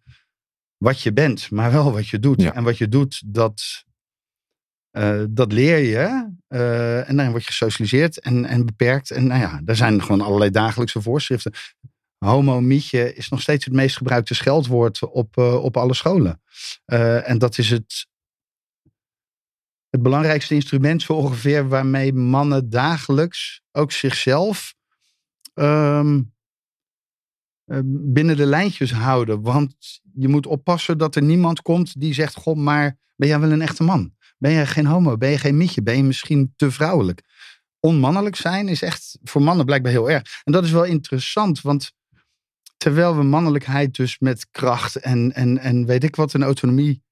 [0.77, 2.43] wat je bent, maar wel wat je doet.
[2.43, 2.55] Ja.
[2.55, 3.85] En wat je doet, dat,
[4.91, 6.35] eh, dat leer je.
[6.47, 9.11] eh, en dan word je gesocialiseerd en, en beperkt.
[9.11, 11.53] En nou ja, daar zijn gewoon allerlei dagelijkse voorschriften.
[12.19, 16.41] Homo, mietje is nog steeds het meest gebruikte scheldwoord op, eh, op alle scholen.
[17.25, 18.07] En dat is het,
[19.97, 24.75] het belangrijkste instrument zo ongeveer waarmee mannen dagelijks ook zichzelf
[25.55, 26.23] ehm,
[27.65, 29.43] eh, binnen de lijntjes houden.
[29.43, 33.51] Want je moet oppassen dat er niemand komt die zegt: Goh, maar ben jij wel
[33.51, 34.15] een echte man?
[34.39, 35.17] Ben jij geen homo?
[35.17, 35.83] Ben je geen mietje?
[35.83, 37.23] Ben je misschien te vrouwelijk?
[37.81, 40.41] Onmannelijk zijn is echt voor mannen blijkbaar heel erg.
[40.45, 41.93] En dat is wel interessant, want
[42.77, 47.03] terwijl we mannelijkheid dus met kracht en, en, en weet ik wat, een autonomie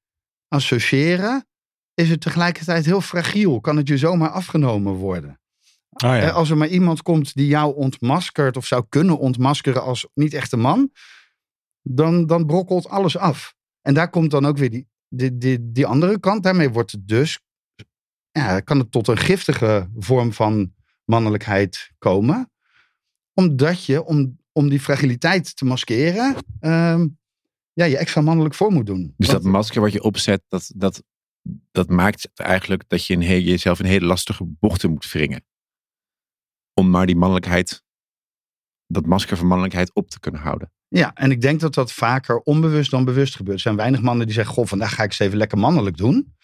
[0.48, 1.46] associëren,
[1.94, 3.60] is het tegelijkertijd heel fragiel.
[3.60, 5.40] Kan het je zomaar afgenomen worden?
[5.90, 6.20] Oh ja.
[6.20, 10.34] Eh, Als er maar iemand komt die jou ontmaskert of zou kunnen ontmaskeren als niet
[10.34, 10.90] echte man,
[11.82, 13.54] dan, dan brokkelt alles af.
[13.82, 16.42] En daar komt dan ook weer die, die, die, die andere kant.
[16.42, 17.40] Daarmee wordt het dus,
[18.30, 22.50] ja, kan het tot een giftige vorm van mannelijkheid komen.
[23.34, 27.06] Omdat je, om, om die fragiliteit te maskeren, ehm,
[27.72, 29.14] ja, je extra mannelijk voor moet doen.
[29.16, 31.02] Dus dat masker wat je opzet, dat, dat,
[31.70, 35.44] dat maakt eigenlijk dat je een heel, jezelf in hele lastige bochten moet wringen.
[36.74, 37.82] Om maar die mannelijkheid,
[38.86, 40.72] dat masker van mannelijkheid op te kunnen houden.
[40.88, 43.56] Ja, en ik denk dat dat vaker onbewust dan bewust gebeurt.
[43.56, 46.34] Er zijn weinig mannen die zeggen: Goh, vandaag ga ik eens even lekker mannelijk doen.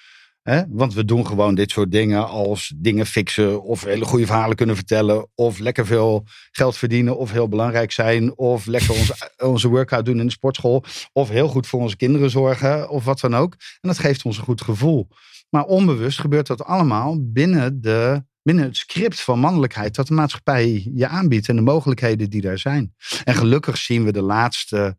[0.68, 4.76] Want we doen gewoon dit soort dingen als dingen fixen, of hele goede verhalen kunnen
[4.76, 10.20] vertellen, of lekker veel geld verdienen, of heel belangrijk zijn, of lekker onze workout doen
[10.20, 13.52] in de sportschool, of heel goed voor onze kinderen zorgen, of wat dan ook.
[13.52, 15.08] En dat geeft ons een goed gevoel.
[15.50, 20.90] Maar onbewust gebeurt dat allemaal binnen, de, binnen het script van mannelijkheid dat de maatschappij
[20.94, 22.94] je aanbiedt en de mogelijkheden die daar zijn.
[23.24, 24.98] En gelukkig zien we de laatste,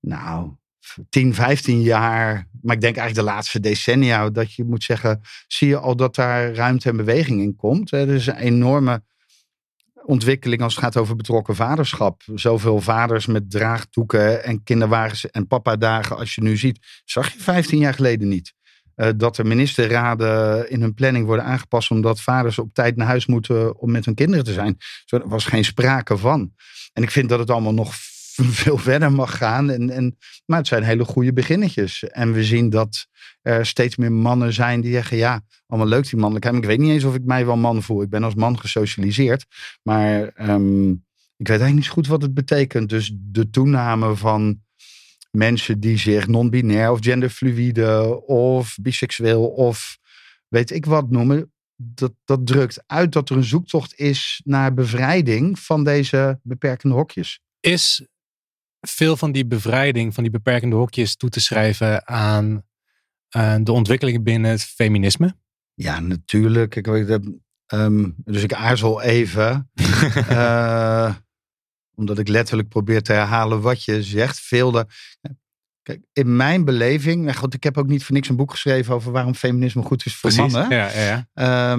[0.00, 0.56] nou,
[1.08, 5.68] 10, 15 jaar, maar ik denk eigenlijk de laatste decennia, dat je moet zeggen, zie
[5.68, 7.92] je al dat daar ruimte en beweging in komt.
[7.92, 9.02] Er is een enorme
[10.04, 12.22] ontwikkeling als het gaat over betrokken vaderschap.
[12.34, 17.78] Zoveel vaders met draagdoeken en kinderwagens en papadagen als je nu ziet, zag je 15
[17.78, 18.54] jaar geleden niet.
[18.94, 23.26] Eh, dat er ministerraden in hun planning worden aangepast omdat vaders op tijd naar huis
[23.26, 24.76] moeten om met hun kinderen te zijn.
[25.06, 26.52] Er was geen sprake van.
[26.92, 27.94] En ik vind dat het allemaal nog
[28.62, 29.70] veel verder mag gaan.
[29.70, 32.04] En, en, maar het zijn hele goede beginnetjes.
[32.04, 33.06] En we zien dat
[33.42, 36.56] er steeds meer mannen zijn die zeggen: ja, allemaal leuk die mannelijkheid.
[36.56, 38.02] Ik weet niet eens of ik mij wel man voel.
[38.02, 39.46] Ik ben als man gesocialiseerd.
[39.82, 40.90] Maar ehm,
[41.36, 42.88] ik weet eigenlijk niet zo goed wat het betekent.
[42.88, 44.60] Dus de toename van
[45.30, 49.98] mensen die zich non-binair of genderfluïde of biseksueel of
[50.48, 51.50] weet ik wat noemen.
[51.78, 57.40] Dat, dat drukt uit dat er een zoektocht is naar bevrijding van deze beperkende hokjes.
[57.60, 58.06] Is
[58.80, 62.62] veel van die bevrijding van die beperkende hokjes toe te schrijven aan
[63.28, 65.36] eh, de ontwikkelingen binnen het feminisme?
[65.74, 66.76] Ja, natuurlijk.
[66.76, 67.22] Ik, weet dat,
[67.66, 69.70] ehm, dus ik aarzel even.
[70.28, 71.14] eh,
[71.94, 74.40] omdat ik letterlijk probeer te herhalen wat je zegt.
[74.40, 74.86] Veel de,
[75.82, 77.24] kijk, in mijn beleving.
[77.24, 80.06] Nou goed, ik heb ook niet voor niks een boek geschreven over waarom feminisme goed
[80.06, 80.70] is voor mannen.
[80.70, 81.76] Ja, ja, ja.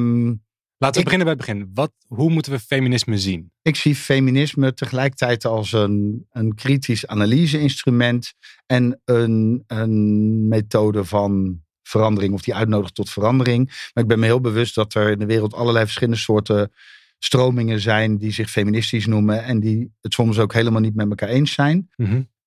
[0.79, 1.71] Laten we Ik- beginnen bij het begin.
[1.73, 3.51] Wat, hoe moeten we feminisme zien?
[3.61, 8.33] ik zie feminisme tegelijkertijd als een, een kritisch analyse-instrument
[8.65, 13.65] en een, een methode van verandering, of die uitnodigt tot verandering.
[13.93, 16.71] Maar ik ben me heel bewust dat er in de wereld allerlei verschillende soorten
[17.19, 21.29] stromingen zijn die zich feministisch noemen en die het soms ook helemaal niet met elkaar
[21.29, 21.89] eens zijn.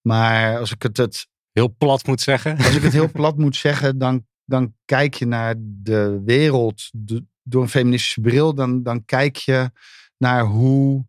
[0.00, 2.56] Maar als ik het, het Heel plat moet zeggen.
[2.56, 7.24] als ik het heel plat moet zeggen, dan, dan kijk je naar de wereld de-
[7.50, 8.54] door een feministische bril.
[8.54, 9.70] Dan, dan kijk je
[10.18, 11.04] naar hoe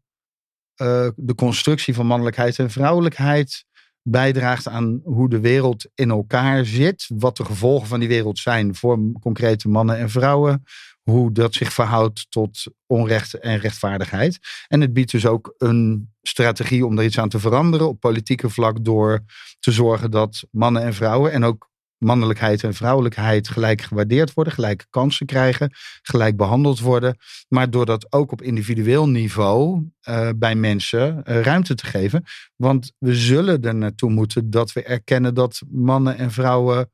[0.76, 3.66] eh, de constructie van mannelijkheid en vrouwelijkheid
[4.04, 7.10] bijdraagt aan hoe de wereld in elkaar zit.
[7.16, 10.64] Wat de gevolgen van die wereld zijn voor concrete mannen en vrouwen.
[11.02, 14.40] Hoe dat zich verhoudt tot onrecht en rechtvaardigheid.
[14.68, 18.50] En het biedt dus ook een strategie om er iets aan te veranderen op politieke
[18.50, 19.24] vlak door
[19.60, 21.71] te zorgen dat mannen en vrouwen en ook
[22.04, 27.18] mannelijkheid en vrouwelijkheid gelijk gewaardeerd worden, gelijke kansen krijgen, gelijk behandeld worden.
[27.48, 32.24] Maar door dat ook op individueel niveau uh, bij mensen uh, ruimte te geven.
[32.56, 36.92] Want we zullen er naartoe moeten dat we erkennen dat mannen en vrouwen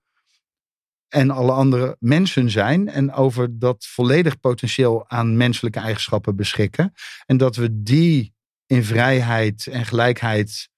[1.07, 2.89] en alle andere mensen zijn.
[2.89, 6.93] En over dat volledig potentieel aan menselijke eigenschappen beschikken.
[7.25, 8.33] En dat we die
[8.65, 10.69] in vrijheid en gelijkheid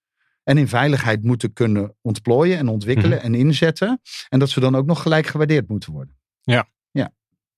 [0.50, 3.26] en in veiligheid moeten kunnen ontplooien en ontwikkelen Mhm.
[3.26, 4.02] en inzetten.
[4.30, 6.18] En dat ze dan ook nog gelijk gewaardeerd moeten worden.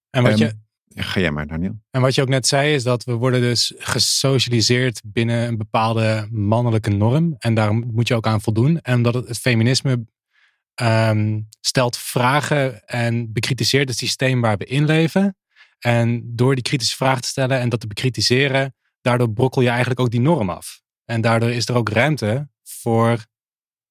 [0.10, 0.54] En wat, Ehm, je,
[1.02, 1.80] Ga jij maar, Daniel.
[1.92, 6.28] en wat je ook net zei, is dat we worden dus gesocialiseerd binnen een bepaalde
[6.32, 7.36] mannelijke norm.
[7.40, 8.80] En daar moet je ook aan voldoen.
[8.82, 10.06] En omdat het, het feminisme
[10.76, 15.38] ehm, stelt vragen en bekritiseert het systeem waar we in leven.
[15.80, 20.00] En door die kritische vragen te stellen en dat te bekritiseren, daardoor brokkel je eigenlijk
[20.00, 20.82] ook die norm af.
[21.06, 22.50] En daardoor is er ook ruimte
[22.82, 23.26] voor,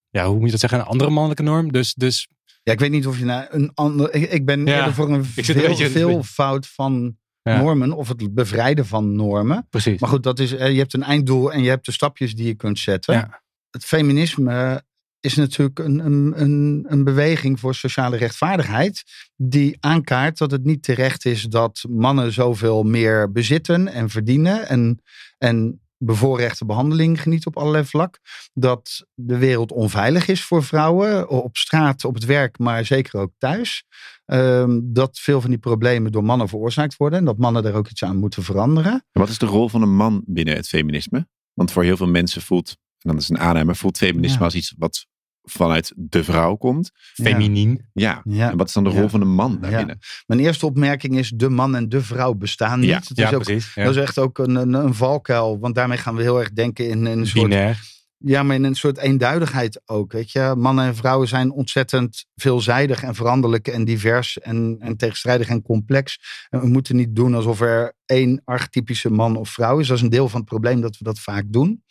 [0.09, 1.73] ja, hoe moet je dat zeggen, een andere mannelijke norm.
[1.73, 2.29] Dus, dus
[2.63, 4.15] Ja, ik weet niet of je naar een ander.
[4.15, 7.61] Ik, ik ben Ja, eerder voor een veel, beetje- veel fout van Ja.
[7.61, 9.67] normen of het bevrijden van normen.
[9.71, 10.01] precies.
[10.01, 12.47] Maar goed, dat is, eh, je hebt een einddoel en je hebt de stapjes die
[12.47, 13.15] je kunt zetten.
[13.15, 13.43] Ja.
[13.71, 14.83] Het feminisme
[15.21, 19.03] is natuurlijk een, een, een, een beweging voor sociale rechtvaardigheid.
[19.37, 24.69] Die aankaart dat het niet terecht is dat mannen zoveel meer bezitten en verdienen.
[24.69, 25.03] En,
[25.39, 28.19] en bevoorrechte behandeling genieten op allerlei vlak.
[28.53, 31.29] Dat de wereld onveilig is voor vrouwen.
[31.29, 33.85] Op straat, op het werk, maar zeker ook thuis.
[34.25, 37.19] Ehm, dat veel van die problemen door mannen veroorzaakt worden.
[37.19, 38.93] En dat mannen daar ook iets aan moeten veranderen.
[38.93, 41.29] En wat is de rol van een man binnen het feminisme?
[41.55, 44.45] Want voor heel veel mensen voelt, en dan is een aanname, voelt feminisme Ja.
[44.45, 45.07] als iets wat
[45.51, 46.91] vanuit de vrouw komt.
[47.15, 47.89] Feminien.
[47.93, 48.23] Ja.
[48.25, 48.51] Ja.
[48.51, 49.09] En wat is dan de rol Ja.
[49.09, 49.59] van een man Ja.
[49.61, 49.99] daarbinnen?
[50.27, 52.89] Mijn eerste opmerking is: de man en de vrouw bestaan niet.
[52.89, 53.75] Ja, Het is ook, precies.
[53.75, 55.59] Dat is echt ook een, een, een valkuil.
[55.59, 57.49] Want daarmee gaan we heel erg denken in een soort.
[57.49, 57.89] Binair.
[58.25, 60.13] Ja, maar in een soort eenduidigheid ook.
[60.13, 60.55] Weet je?
[60.59, 66.19] Mannen en vrouwen zijn ontzettend veelzijdig en veranderlijk en divers en, en tegenstrijdig en complex.
[66.51, 69.87] En we moeten niet doen alsof er één archetypische man of vrouw is.
[69.89, 71.85] Dat is een deel van het probleem dat we dat vaak doen.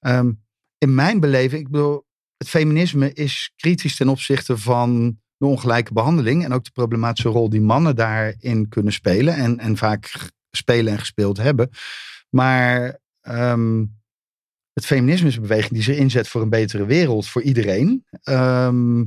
[0.00, 0.32] Ehm,
[0.78, 2.05] in mijn beleving, ik bedoel,
[2.36, 6.44] het feminisme is kritisch ten opzichte van de ongelijke behandeling.
[6.44, 9.34] En ook de problematische rol die mannen daarin kunnen spelen.
[9.34, 11.70] En, en vaak spelen en gespeeld hebben.
[12.30, 13.84] Maar ehm,
[14.72, 18.04] het feminisme is een beweging die zich inzet voor een betere wereld voor iedereen.
[18.22, 19.04] Ehm,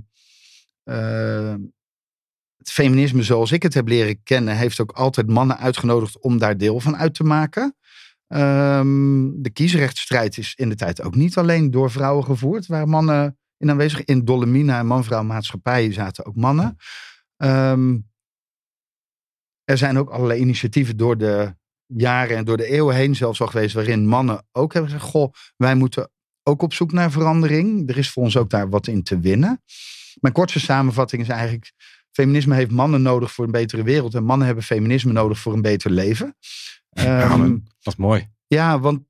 [0.83, 1.55] eh,
[2.57, 6.57] het feminisme zoals ik het heb leren kennen, heeft ook altijd mannen uitgenodigd om daar
[6.57, 7.75] deel van uit te maken.
[8.29, 13.37] Ehm, de kiesrechtsstrijd is in de tijd ook niet alleen door vrouwen gevoerd, waar mannen
[13.57, 14.03] in aanwezig.
[14.03, 16.77] In Dolomina en man-vrouw maatschappij zaten ook mannen.
[17.37, 17.97] Ehm,
[19.63, 23.47] er zijn ook allerlei initiatieven door de jaren en door de eeuwen heen zelfs al
[23.47, 26.11] geweest, waarin mannen ook hebben gezegd: Goh, wij moeten
[26.43, 27.89] ook op zoek naar verandering.
[27.89, 29.61] Er is voor ons ook daar wat in te winnen.
[30.19, 31.71] Mijn kortste samenvatting is eigenlijk:
[32.11, 35.61] feminisme heeft mannen nodig voor een betere wereld en mannen hebben feminisme nodig voor een
[35.61, 36.35] beter leven.
[36.93, 37.63] Amen.
[37.79, 38.29] Dat is mooi.
[38.47, 39.01] ja, want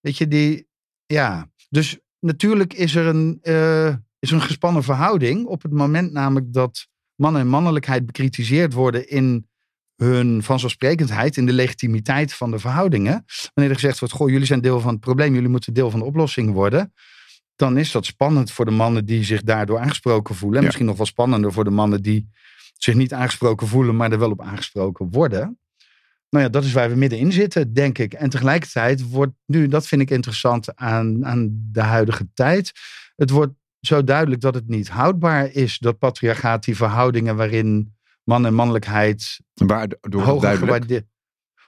[0.00, 0.68] weet je, die.
[1.06, 5.46] Ja, dus natuurlijk is er een, eh, is een gespannen verhouding.
[5.46, 9.48] Op het moment namelijk dat mannen en mannelijkheid bekritiseerd worden in
[9.96, 13.24] hun vanzelfsprekendheid, in de legitimiteit van de verhoudingen.
[13.54, 15.98] Wanneer er gezegd wordt: Goh, jullie zijn deel van het probleem, jullie moeten deel van
[16.00, 16.92] de oplossing worden.
[17.56, 20.54] Dan is dat spannend voor de mannen die zich daardoor aangesproken voelen.
[20.56, 20.66] En Ja.
[20.66, 22.28] misschien nog wel spannender voor de mannen die
[22.78, 25.58] zich niet aangesproken voelen, maar er wel op aangesproken worden.
[26.30, 28.12] Nou ja, dat is waar we middenin zitten, denk ik.
[28.12, 32.72] En tegelijkertijd wordt nu, dat vind ik interessant aan, aan de huidige tijd.
[33.16, 38.46] Het wordt zo duidelijk dat het niet houdbaar is, dat patriarchaat, die verhoudingen waarin man
[38.46, 41.06] en mannelijkheid Waardoor hoger gewaardeerd.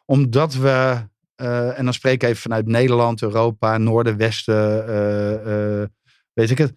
[0.04, 5.88] Omdat we, eh, en dan spreek ik even vanuit Nederland, Europa, Noorden, Westen, eh, eh,
[6.32, 6.72] weet ik het.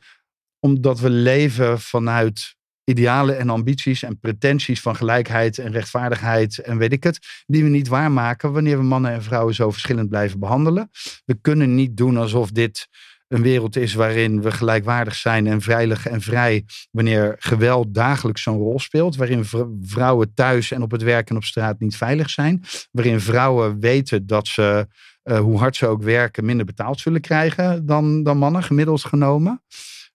[0.60, 2.56] Omdat we leven vanuit
[2.92, 7.20] idealen en ambities en pretenties van gelijkheid en rechtvaardigheid en weet ik het.
[7.46, 10.90] Die we niet waarmaken wanneer we mannen en vrouwen zo verschillend blijven behandelen.
[11.26, 12.88] We kunnen niet doen alsof dit
[13.32, 18.58] een wereld is waarin we gelijkwaardig zijn en veilig en vrij wanneer geweld dagelijks zo'n
[18.58, 19.46] rol speelt, waarin
[19.82, 24.28] vrouwen thuis en op het werk en op straat niet veilig zijn, waarin vrouwen weten
[24.28, 24.88] dat ze,
[25.24, 29.62] eh, hoe hard ze ook werken, minder betaald zullen krijgen dan, dan mannen, gemiddeld genomen.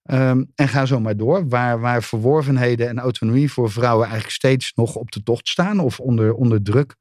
[0.07, 4.73] Ehm, en ga zo maar door, waar, waar verworvenheden en autonomie voor vrouwen eigenlijk steeds
[4.75, 6.97] nog op de tocht staan of onder, onder druk.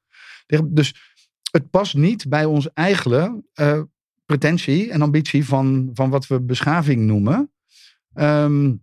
[0.64, 0.96] Dus
[1.52, 3.82] het past niet bij ons eigen eh,
[4.26, 7.52] pretentie en ambitie van, van wat we beschaving noemen.
[8.14, 8.74] Ehm,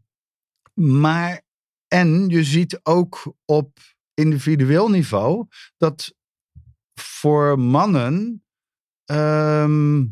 [0.75, 1.43] maar,
[1.89, 3.79] en je ziet ook op
[4.15, 6.15] individueel niveau dat
[6.95, 8.45] voor mannen
[9.05, 10.05] ehm,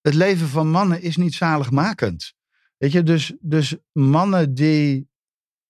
[0.00, 2.36] het leven van mannen is niet zaligmakend.
[2.78, 5.08] Weet je, dus, dus mannen die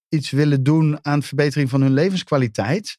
[0.08, 2.98] iets willen doen aan verbetering van hun levenskwaliteit.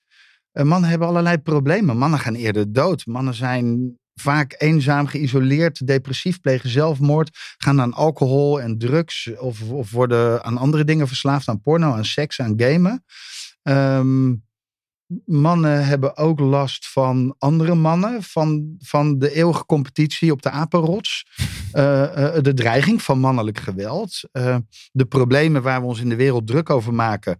[0.51, 1.97] eh, mannen hebben allerlei problemen.
[1.97, 3.05] Mannen gaan eerder dood.
[3.05, 9.91] Mannen zijn vaak eenzaam, geïsoleerd, depressief, plegen zelfmoord, gaan aan alcohol en drugs of, of
[9.91, 13.03] worden aan andere dingen verslaafd, aan porno, aan seks, aan gamen.
[13.61, 14.33] Ehm,
[15.25, 21.25] mannen hebben ook last van andere mannen, van, van de eeuwige competitie op de apenrots,
[21.71, 24.57] Eh, eh, de dreiging van mannelijk geweld, eh,
[24.91, 27.39] de problemen waar we ons in de wereld druk over maken.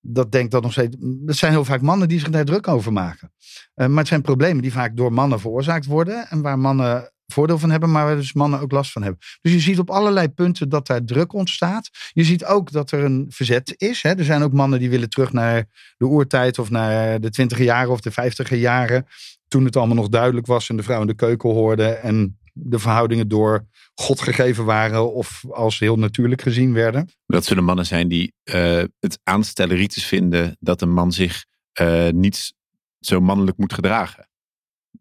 [0.00, 0.96] Dat denk dat nog steeds.
[1.00, 3.32] Dat zijn heel vaak mannen die zich daar druk over maken.
[3.74, 6.28] Maar het zijn problemen die vaak door mannen veroorzaakt worden.
[6.28, 9.20] En waar mannen voordeel van hebben, maar waar dus mannen ook last van hebben.
[9.40, 11.90] Dus je ziet op allerlei punten dat daar druk ontstaat.
[12.12, 14.02] Je ziet ook dat er een verzet is.
[14.02, 14.10] Hè.
[14.10, 15.64] Er zijn ook mannen die willen terug naar
[15.96, 19.06] de oertijd of naar de twintiger jaren of de vijftiger jaren.
[19.48, 21.88] Toen het allemaal nog duidelijk was en de vrouw in de keuken hoorde.
[21.88, 27.08] En de verhoudingen door God gegeven waren of als heel natuurlijk gezien werden.
[27.26, 32.52] Dat zullen mannen zijn die eh, het aanstelleritis vinden dat een man zich eh, niet
[33.00, 34.28] zo mannelijk moet gedragen.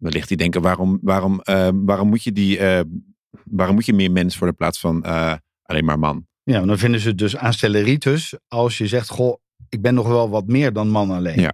[0.01, 2.81] Wellicht die denken, waarom, waarom, eh, waarom, moet, je die, eh,
[3.43, 6.27] waarom moet je meer mens voor de plaats van eh, alleen maar man?
[6.43, 9.37] Ja, maar dan vinden ze het dus aanstelleritis als je zegt, goh,
[9.69, 11.39] ik ben nog wel wat meer dan man alleen.
[11.39, 11.53] Ja.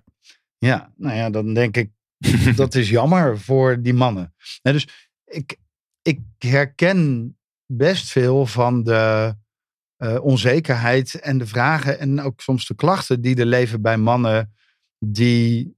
[0.57, 1.91] Ja, nou ja, dan denk ik,
[2.55, 4.33] dat is jammer voor die mannen.
[4.61, 4.87] Nee, dus
[5.25, 5.57] ik,
[6.01, 9.35] ik herken best veel van de
[10.21, 14.53] onzekerheid en de vragen en ook soms de klachten die er leven bij mannen
[14.99, 15.76] die,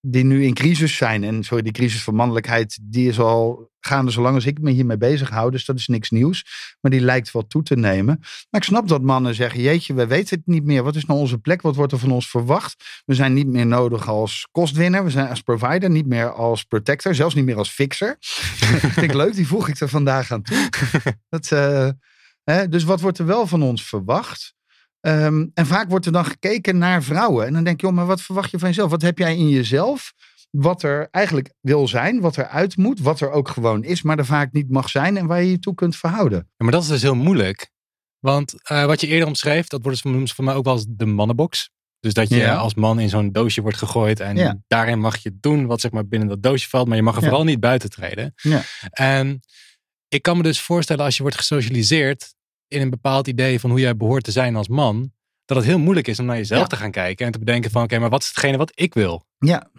[0.00, 1.24] die nu in crisis zijn.
[1.24, 4.96] En sorry, die crisis van mannelijkheid, die is al gaande zolang als ik me hiermee
[4.96, 5.50] bezig hou.
[5.50, 6.44] Dus dat is niks nieuws.
[6.80, 8.18] Maar die lijkt wel toe te nemen.
[8.20, 10.82] Maar ik snap dat mannen zeggen, jeetje, we weten het niet meer.
[10.82, 11.62] Wat is nou onze plek?
[11.62, 13.02] Wat wordt er van ons verwacht?
[13.04, 15.04] We zijn niet meer nodig als kostwinner.
[15.04, 17.14] We zijn als provider, niet meer als protector.
[17.14, 18.16] Zelfs niet meer als fixer.
[18.18, 20.68] Vind ik leuk, die voeg ik er vandaag aan toe.
[21.28, 21.88] Dat, eh,
[22.44, 24.54] hè, dus wat wordt er wel van ons verwacht?
[25.00, 27.46] Ehm, en vaak wordt er dan gekeken naar vrouwen.
[27.46, 28.90] En dan denk je, joh, maar wat verwacht je van jezelf?
[28.90, 30.12] Wat heb jij in jezelf?
[30.50, 34.18] Wat er eigenlijk wil zijn, wat er uit moet, wat er ook gewoon is, maar
[34.18, 36.38] er vaak niet mag zijn en waar je je toe kunt verhouden.
[36.38, 37.70] Ja, maar dat is dus heel moeilijk.
[38.18, 41.06] Want eh, wat je eerder omschreef, dat wordt dus voor mij ook wel als de
[41.06, 41.70] mannenbox.
[42.00, 42.54] Dus dat je Ja.
[42.56, 44.58] als man in zo'n doosje wordt gegooid en Ja.
[44.66, 47.22] daarin mag je doen wat zeg maar binnen dat doosje valt, maar je mag er
[47.22, 48.32] vooral niet buiten treden.
[48.36, 48.62] Ja.
[48.90, 49.40] En
[50.08, 52.34] ik kan me dus voorstellen als je wordt gesocialiseerd
[52.70, 55.12] in een bepaald idee van hoe jij behoort te zijn als man,
[55.44, 56.66] dat het heel moeilijk is om naar jezelf Ja.
[56.66, 59.24] te gaan kijken en te bedenken van oké, maar wat is hetgene wat ik wil?
[59.38, 59.70] Ja,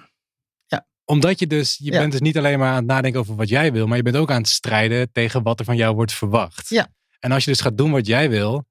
[1.06, 2.00] Omdat je dus, je Ja.
[2.00, 4.16] bent dus niet alleen maar aan het nadenken over wat jij wil, maar je bent
[4.16, 6.70] ook aan het strijden tegen wat er van jou wordt verwacht.
[6.70, 6.88] Ja.
[7.20, 8.64] En als je dus gaat doen wat jij wil, Ja.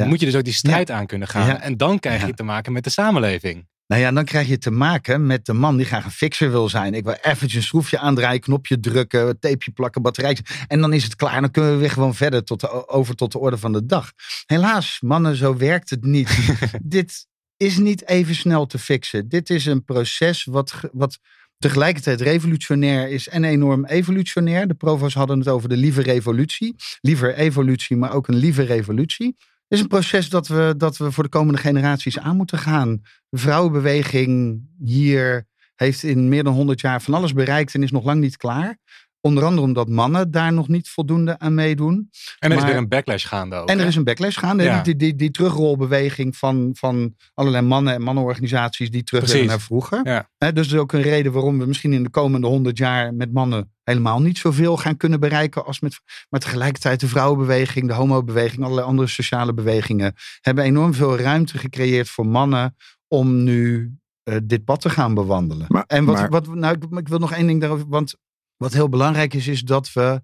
[0.00, 1.46] dan moet je dus ook die strijd aan kunnen gaan.
[1.46, 1.60] Ja.
[1.60, 2.32] En dan krijg je Ja.
[2.32, 3.68] te maken met de samenleving.
[3.88, 6.68] Nou ja, dan krijg je te maken met de man die graag een fixer wil
[6.68, 6.94] zijn.
[6.94, 10.44] Ik wil eventjes een schroefje aandraaien, knopje drukken, tapeje plakken, batterijtje.
[10.66, 11.40] En dan is het klaar.
[11.40, 14.12] Dan kunnen we weer gewoon verder tot de, over tot de orde van de dag.
[14.46, 16.58] Helaas, mannen, zo werkt het niet.
[16.82, 19.28] Dit is niet even snel te fixen.
[19.28, 21.18] Dit is een proces wat, wat
[21.58, 24.68] tegelijkertijd revolutionair is en enorm evolutionair.
[24.68, 26.74] De provo's hadden het over de lieve revolutie.
[27.00, 29.36] Liever evolutie, maar ook een lieve revolutie.
[29.68, 33.00] Is een proces dat we, dat we voor de komende generaties aan moeten gaan.
[33.28, 38.04] De vrouwenbeweging hier heeft in meer dan 100 jaar van alles bereikt en is nog
[38.04, 38.78] lang niet klaar.
[39.20, 42.10] Onder andere omdat mannen daar nog niet voldoende aan meedoen.
[42.38, 43.68] En er is weer een backlash gaande ook.
[43.68, 43.88] En er hè?
[43.88, 44.62] is een backlash gaande.
[44.62, 44.82] Ja.
[44.82, 50.00] Die, die, die terugrolbeweging van, van allerlei mannen en mannenorganisaties die terug willen naar vroeger.
[50.02, 50.30] Ja.
[50.38, 53.14] Hè, dus dat is ook een reden waarom we misschien in de komende honderd jaar
[53.14, 55.64] met mannen helemaal niet zoveel gaan kunnen bereiken.
[55.64, 61.18] Als met, maar tegelijkertijd de vrouwenbeweging, de homobeweging, allerlei andere sociale bewegingen hebben enorm veel
[61.18, 62.76] ruimte gecreëerd voor mannen
[63.08, 65.66] om nu eh, dit pad te gaan bewandelen.
[65.68, 68.16] Maar- en wat, maar- wat, nou, ik, ik wil nog één ding daarover, want
[68.58, 70.22] wat heel belangrijk is, is dat we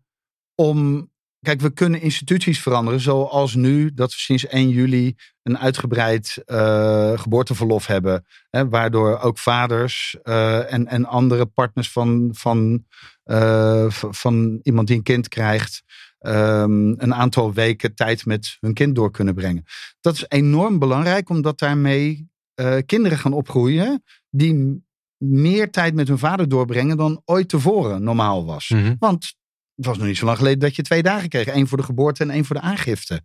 [0.55, 1.13] om.
[1.41, 7.19] Kijk, we kunnen instituties veranderen, zoals nu dat we sinds 1 juli een uitgebreid eh,
[7.19, 8.27] geboorteverlof hebben.
[8.51, 12.85] Hè, waardoor ook vaders eh, en, en andere partners van, van,
[13.25, 15.83] eh, van iemand die een kind krijgt.
[16.19, 19.65] ehm, een aantal weken tijd met hun kind door kunnen brengen.
[20.01, 24.85] Dat is enorm belangrijk, omdat daarmee eh, kinderen gaan opgroeien die
[25.17, 28.69] meer tijd met hun vader doorbrengen dan ooit tevoren normaal was.
[28.69, 28.95] Mhm.
[28.99, 29.35] Want
[29.75, 31.47] het was nog niet zo lang geleden dat je twee dagen kreeg.
[31.47, 33.23] één voor de geboorte en één voor de aangifte.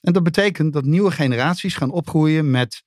[0.00, 2.82] En dat betekent dat nieuwe generaties gaan opgroeien met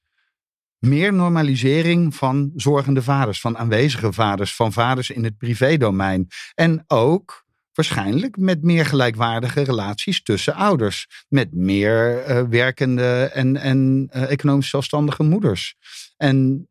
[0.79, 6.27] meer normalisering van zorgende vaders, van aanwezige vaders, van vaders in het privédomein.
[6.53, 11.25] En ook waarschijnlijk met meer gelijkwaardige relaties tussen ouders.
[11.27, 15.75] Met meer eh, werkende en, en eh, economisch zelfstandige moeders.
[16.17, 16.67] En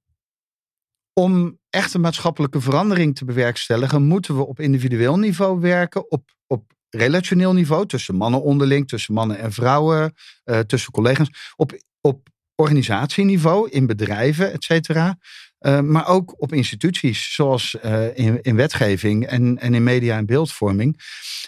[1.15, 7.53] om echte maatschappelijke verandering te bewerkstelligen, moeten we op individueel niveau werken, op, op relationeel
[7.53, 13.87] niveau, tussen mannen onderling, tussen mannen en vrouwen, eh, tussen collega's, op, op organisatieniveau, in
[13.87, 15.19] bedrijven, et cetera.
[15.61, 20.27] Uh, maar ook op instituties, zoals uh, in, in wetgeving en, en in media en
[20.27, 21.01] beeldvorming.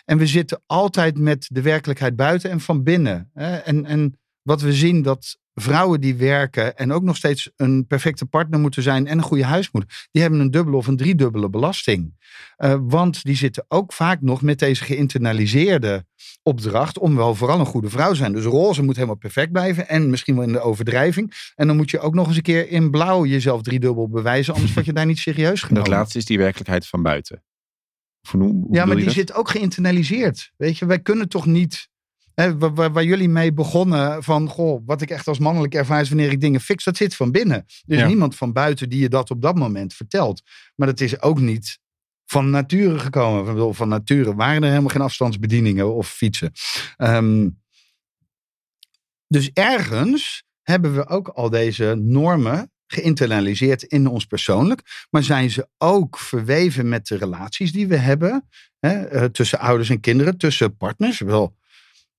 [0.04, 3.30] En we zitten altijd met de werkelijkheid buiten en van binnen.
[3.34, 3.56] Hè?
[3.56, 8.26] En, en wat we zien dat vrouwen die werken en ook nog steeds een perfecte
[8.26, 12.14] partner moeten zijn en een goede huismoeder, die hebben een dubbele of een driedubbele belasting.
[12.58, 16.06] Uh, want die zitten ook vaak nog met deze geïnternaliseerde
[16.42, 18.32] opdracht om wel vooral een goede vrouw te zijn.
[18.32, 21.52] Dus roze moet helemaal perfect blijven en misschien wel in de overdrijving.
[21.54, 24.74] En dan moet je ook nog eens een keer in blauw jezelf driedubbel bewijzen, anders
[24.74, 25.90] word je daar niet serieus genomen.
[25.90, 27.42] Dat laatste is die werkelijkheid van buiten.
[28.30, 30.52] Hoe, hoe ja, maar die zit ook geïnternaliseerd.
[30.56, 31.88] Weet je, wij kunnen toch niet
[32.36, 36.08] Hè, waar, waar, jullie mee begonnen van, goh, wat ik echt als mannelijk ervaar is
[36.08, 37.64] wanneer ik dingen fix, dat zit van binnen.
[37.86, 40.42] Er is niemand van buiten die je dat op dat moment vertelt.
[40.74, 41.78] Maar dat is ook niet
[42.24, 43.74] van nature gekomen.
[43.74, 46.52] Van nature waren er helemaal geen afstandsbedieningen of fietsen.
[46.98, 47.62] Um,
[49.28, 55.68] dus ergens hebben we ook al deze normen geïnternaliseerd in ons persoonlijk, maar zijn ze
[55.78, 60.76] ook verweven met de relaties die we hebben hè, eh, tussen ouders en kinderen, tussen
[60.76, 61.20] partners.
[61.20, 61.56] Wel,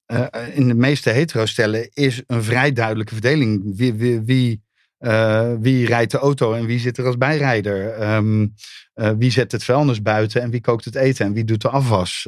[0.08, 3.78] uh, in de meeste hetero-stellen is een vrij duidelijke verdeling.
[3.78, 4.62] Wie, wie, wie,
[5.00, 8.02] uh, wie, rijdt de auto en wie zit er als bijrijder?
[8.16, 8.54] Um,
[8.96, 11.70] uh, wie zet het vuilnis buiten en wie kookt het eten en wie doet de
[11.70, 12.28] afwas?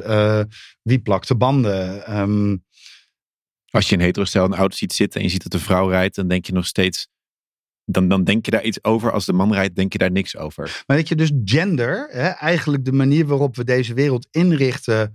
[0.82, 2.18] wie plakt de banden?
[2.18, 2.64] Um,
[3.70, 6.14] Als je een hetero-stel een auto ziet zitten en je ziet dat de vrouw rijdt,
[6.14, 7.08] dan denk je nog steeds
[7.92, 9.12] dan, dan denk je daar iets over.
[9.12, 10.82] Als de man rijdt, denk je daar niks over.
[10.86, 15.12] Maar weet je, dus gender, hè, eigenlijk de manier waarop we deze wereld inrichten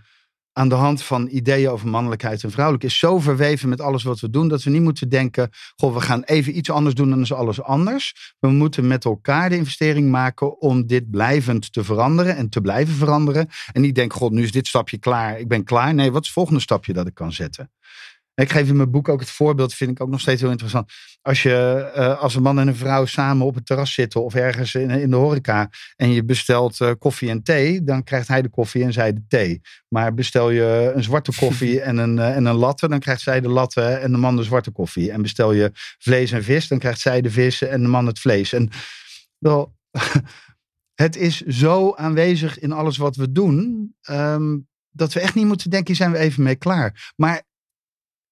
[0.58, 4.20] aan de hand van ideeën over mannelijkheid en vrouwelijk is zo verweven met alles wat
[4.20, 7.22] we doen, dat we niet moeten denken, goh, we gaan even iets anders doen dan
[7.22, 8.34] is alles anders.
[8.40, 12.96] We moeten met elkaar de investering maken om dit blijvend te veranderen en te blijven
[12.96, 13.50] veranderen.
[13.72, 15.94] En niet denken, god, nu is dit stapje klaar, ik ben klaar.
[15.94, 17.72] Nee, wat is het volgende stapje dat ik kan zetten?
[18.36, 20.92] Ik geef in mijn boek ook het voorbeeld, vind ik ook nog steeds heel interessant.
[21.22, 24.36] Als je uh, als een man en een vrouw samen op het terras zitten of
[24.36, 28.42] ergens in, in de horeca en je bestelt uh, koffie en thee, dan krijgt hij
[28.42, 29.62] de koffie en zij de thee.
[29.88, 33.42] Maar bestel je een zwarte koffie en een, uh, en een latte, dan krijgt zij
[33.42, 35.12] de latte en de man de zwarte koffie.
[35.12, 38.20] En bestel je vlees en vis, dan krijgt zij de vis en de man het
[38.20, 38.54] vlees.
[38.54, 38.70] En
[39.38, 39.76] wel,
[41.06, 45.70] het is zo aanwezig in alles wat we doen, um, dat we echt niet moeten
[45.70, 47.14] denken, zijn we even mee klaar.
[47.16, 47.44] Maar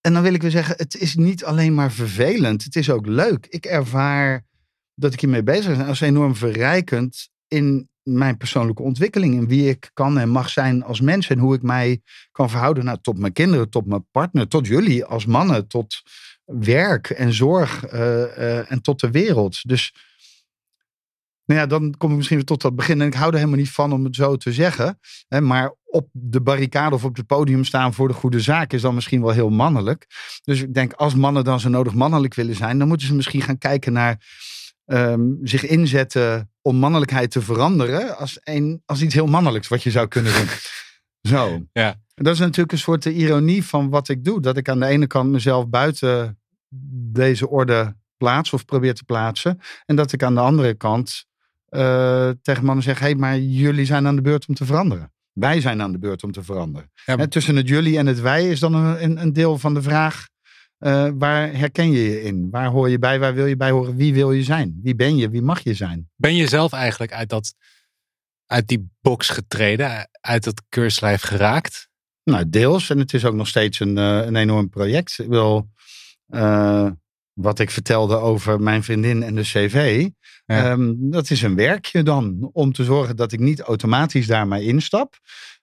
[0.06, 2.64] en dan wil ik weer zeggen, het is niet alleen maar vervelend.
[2.64, 3.46] Het is ook leuk.
[3.50, 4.46] Ik ervaar
[4.96, 9.34] dat ik hiermee bezig ben als enorm verrijkend in mijn persoonlijke ontwikkeling.
[9.34, 11.30] In wie ik kan en mag zijn als mens.
[11.30, 12.02] En hoe ik mij
[12.32, 15.68] kan verhouden nou, tot mijn kinderen, tot mijn partner, tot jullie als mannen.
[15.68, 16.02] Tot
[16.46, 19.68] werk en zorg uh, uh, en tot de wereld.
[19.68, 19.94] Dus
[21.46, 23.02] nou ja, dan kom ik misschien weer tot dat begin.
[23.02, 25.00] En ik hou er helemaal niet van om het zo te zeggen.
[25.28, 28.82] Hè, maar op de barricade of op het podium staan voor de goede zaak is
[28.82, 30.08] dan misschien wel heel mannelijk.
[30.44, 33.42] Dus ik denk, als mannen dan zo nodig mannelijk willen zijn, dan moeten ze misschien
[33.42, 34.26] gaan kijken naar
[34.86, 38.18] um, zich inzetten om mannelijkheid te veranderen.
[38.18, 40.48] Als, een, als iets heel mannelijks wat je zou kunnen doen.
[41.32, 41.62] zo.
[41.72, 42.02] Ja.
[42.16, 44.42] Dat is natuurlijk een soort ironie van wat ik doe.
[44.42, 46.40] Dat ik aan de ene kant mezelf buiten
[47.12, 49.60] deze orde plaats of probeer te plaatsen.
[49.86, 51.26] En dat ik aan de andere kant
[51.76, 55.12] uh, tegen mannen zeg: hé, hey, maar jullie zijn aan de beurt om te veranderen.
[55.32, 56.92] Wij zijn aan de beurt om te veranderen.
[57.06, 57.18] Ja.
[57.18, 60.28] En tussen het jullie en het wij is dan een, een deel van de vraag:
[60.80, 62.50] uh, waar herken je je in?
[62.50, 63.20] Waar hoor je bij?
[63.20, 63.96] Waar wil je bij horen?
[63.96, 64.80] Wie wil je zijn?
[64.84, 65.30] Wie ben je?
[65.30, 66.10] Wie mag je zijn?
[66.16, 67.54] Ben je zelf eigenlijk uit, dat,
[68.46, 71.90] uit die box getreden, uit dat keurslijf geraakt?
[72.24, 72.90] Nou, deels.
[72.90, 75.20] En het is ook nog steeds een, uh, een enorm project.
[75.20, 75.70] Ik wil.
[76.28, 76.90] Uh,
[77.34, 80.10] wat ik vertelde over mijn vriendin en de cv.
[80.46, 80.72] Ja.
[80.72, 84.62] Um, dat is een werkje dan om te zorgen dat ik niet automatisch daar maar
[84.62, 85.20] instap.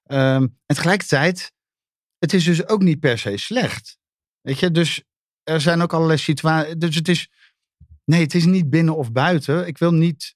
[0.07, 1.53] Um, en tegelijkertijd,
[2.19, 3.99] het is dus ook niet per se slecht.
[4.41, 5.03] Weet je, dus
[5.43, 6.75] er zijn ook allerlei situaties.
[6.79, 7.31] Dus het is,
[8.05, 9.67] nee, het is niet binnen of buiten.
[9.67, 10.35] Ik wil niet,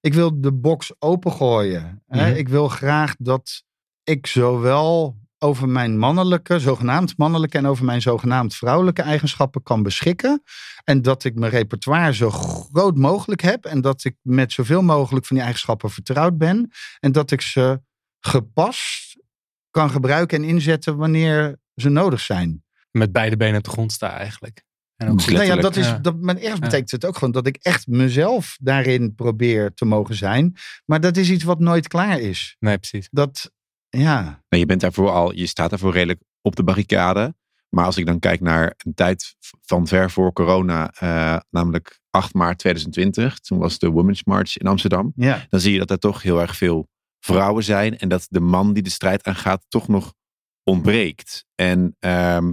[0.00, 2.02] ik wil de box opengooien.
[2.06, 2.34] Mm -hmm.
[2.34, 3.64] Ik wil graag dat
[4.04, 10.42] ik zowel over mijn mannelijke, zogenaamd mannelijke en over mijn zogenaamd vrouwelijke eigenschappen kan beschikken.
[10.84, 13.64] En dat ik mijn repertoire zo groot mogelijk heb.
[13.64, 16.70] En dat ik met zoveel mogelijk van die eigenschappen vertrouwd ben.
[16.98, 17.80] En dat ik ze
[18.20, 19.16] gepast
[19.70, 22.64] kan gebruiken en inzetten wanneer ze nodig zijn.
[22.90, 24.64] Met beide benen op de grond staan eigenlijk.
[24.96, 25.26] En ook.
[25.26, 26.58] Nou ja, dat is, dat, maar ergens Ja.
[26.58, 30.56] betekent het ook gewoon dat ik echt mezelf daarin probeer te mogen zijn.
[30.84, 32.56] Maar dat is iets wat nooit klaar is.
[32.58, 33.08] Nee, precies.
[33.10, 33.52] Dat,
[33.90, 37.34] ja, Nou, je bent daarvoor al, je staat daarvoor redelijk op de barricade.
[37.68, 42.34] Maar als ik dan kijk naar een tijd van ver voor corona, eh, namelijk 8
[42.34, 45.12] maart 2020, toen was de Women's March in Amsterdam.
[45.16, 45.46] ja.
[45.48, 46.88] Dan zie je dat er toch heel erg veel
[47.18, 50.14] vrouwen zijn en dat de man die de strijd aangaat toch nog
[50.62, 51.46] ontbreekt.
[51.54, 52.52] En ehm,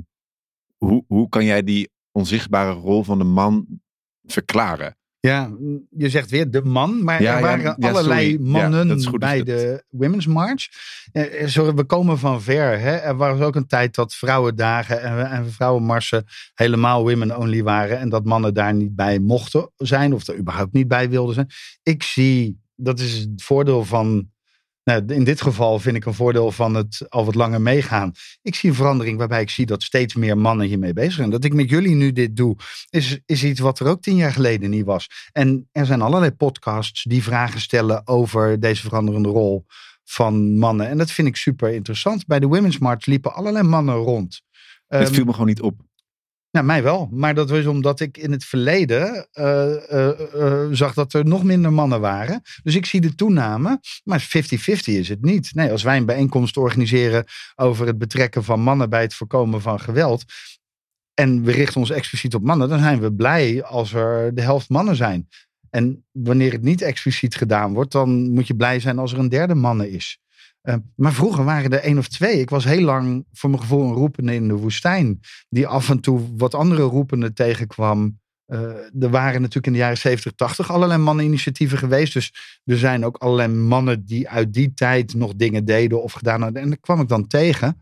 [0.78, 3.82] hoe, hoe kan jij die onzichtbare rol van de man
[4.24, 4.98] verklaren?
[5.28, 5.52] Ja,
[5.90, 8.50] je zegt weer de man, maar Ja, er waren ja, allerlei sorry.
[8.50, 10.68] Mannen goed bij de Women's March.
[11.12, 12.80] Eh, eh, sorry, we komen van ver.
[12.80, 12.96] Hè?
[12.96, 18.00] Er was ook een tijd dat vrouwendagen en, en vrouwenmarsen helemaal women-only waren.
[18.00, 21.50] En dat mannen daar niet bij mochten zijn of er überhaupt niet bij wilden zijn.
[21.84, 24.30] Ik zie, dat is het voordeel van...
[24.88, 28.12] Nou, in dit geval vind ik een voordeel van het al wat langer meegaan.
[28.42, 31.30] Ik zie een verandering waarbij ik zie dat steeds meer mannen hiermee bezig zijn.
[31.30, 32.56] Dat ik met jullie nu dit doe,
[32.90, 35.08] is, is iets wat er ook tien jaar geleden niet was.
[35.32, 39.66] En er zijn allerlei podcasts die vragen stellen over deze veranderende rol
[40.04, 40.88] van mannen.
[40.90, 42.26] En dat vind ik super interessant.
[42.26, 44.42] Bij de Women's March liepen allerlei mannen rond.
[44.88, 45.87] Het Ehm, viel me gewoon niet op.
[46.66, 47.10] nou, mij wel.
[47.12, 51.44] Maar dat was omdat ik in het verleden eh, eh, eh, zag dat er nog
[51.44, 52.42] minder mannen waren.
[52.64, 53.80] Dus ik zie de toename.
[54.04, 55.54] Maar 50-50 is het niet.
[55.54, 59.80] Nee, als wij een bijeenkomst organiseren over het betrekken van mannen bij het voorkomen van
[59.80, 60.24] geweld.
[61.14, 64.70] En we richten ons expliciet op mannen, dan zijn we blij als er de helft
[64.70, 65.28] mannen zijn.
[65.70, 69.30] En wanneer het niet expliciet gedaan wordt, dan moet je blij zijn als er een
[69.30, 70.20] derde mannen is.
[70.68, 72.40] Eh, maar vroeger waren er één of twee.
[72.40, 75.20] Ik was heel lang voor mijn gevoel een roepende in de woestijn.
[75.50, 78.20] Die af en toe wat andere roependen tegenkwam.
[78.46, 78.60] Eh,
[79.00, 82.14] er waren natuurlijk in de jaren 70, 80 allerlei manneninitiatieven geweest.
[82.14, 86.42] Dus er zijn ook allerlei mannen die uit die tijd nog dingen deden of gedaan
[86.42, 86.62] hadden.
[86.62, 87.82] En daar kwam ik dan tegen.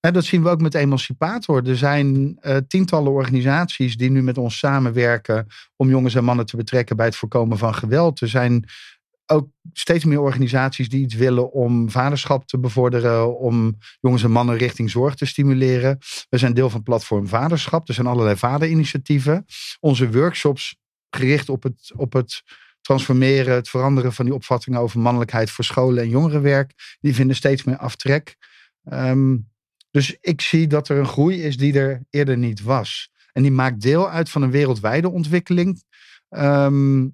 [0.00, 1.68] En dat zien we ook met Emancipator.
[1.68, 5.46] Er zijn eh, tientallen organisaties die nu met ons samenwerken
[5.76, 8.20] om jongens en mannen te betrekken bij het voorkomen van geweld.
[8.20, 8.64] Er zijn
[9.30, 14.56] ook steeds meer organisaties die iets willen om vaderschap te bevorderen, om jongens en mannen
[14.56, 15.98] richting zorg te stimuleren.
[16.28, 17.88] We zijn deel van platform Vaderschap.
[17.88, 19.44] Er zijn allerlei vaderinitiatieven.
[19.80, 20.76] Onze workshops
[21.10, 22.42] gericht op het, op het
[22.80, 27.64] transformeren, het veranderen van die opvattingen over mannelijkheid voor scholen en jongerenwerk, die vinden steeds
[27.64, 28.36] meer aftrek.
[28.84, 29.36] Ehm,
[29.90, 33.10] dus ik zie dat er een groei is die er eerder niet was.
[33.32, 35.82] En die maakt deel uit van een wereldwijde ontwikkeling.
[36.30, 37.08] Ehm,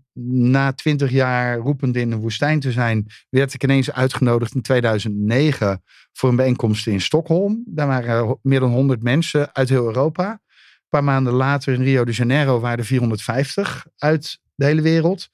[0.52, 5.82] na twintig jaar roepend in de woestijn te zijn, werd ik ineens uitgenodigd in 2009
[6.12, 7.62] voor een bijeenkomst in Stockholm.
[7.66, 10.30] Daar waren meer dan 100 mensen uit heel Europa.
[10.30, 15.28] Een paar maanden later in Rio de Janeiro waren er 450 uit de hele wereld.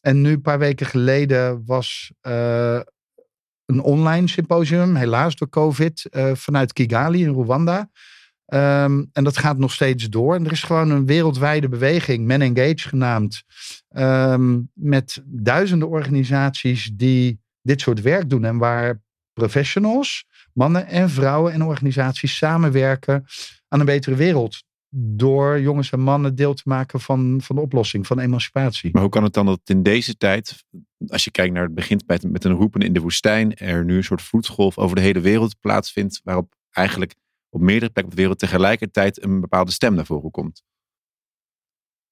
[0.00, 2.80] En nu, een paar weken geleden, was eh,
[3.66, 7.90] een online symposium, helaas door COVID, eh, vanuit Kigali in Rwanda.
[8.48, 10.34] Ehm, en dat gaat nog steeds door.
[10.34, 13.42] En er is gewoon een wereldwijde beweging, Men Engage genaamd,
[13.88, 18.44] ehm, met duizenden organisaties die dit soort werk doen.
[18.44, 23.24] En waar professionals, mannen en vrouwen en organisaties samenwerken
[23.68, 24.62] aan een betere wereld.
[24.90, 28.90] Door jongens en mannen deel te maken van, van de oplossing, van emancipatie.
[28.92, 30.64] Maar hoe kan het dan dat in deze tijd,
[31.06, 33.96] als je kijkt naar het begint met, met een roepen in de woestijn, er nu
[33.96, 37.14] een soort vloedgolf over de hele wereld plaatsvindt, waarop eigenlijk
[37.48, 40.62] op meerdere plekken op de wereld tegelijkertijd een bepaalde stem naar voren komt?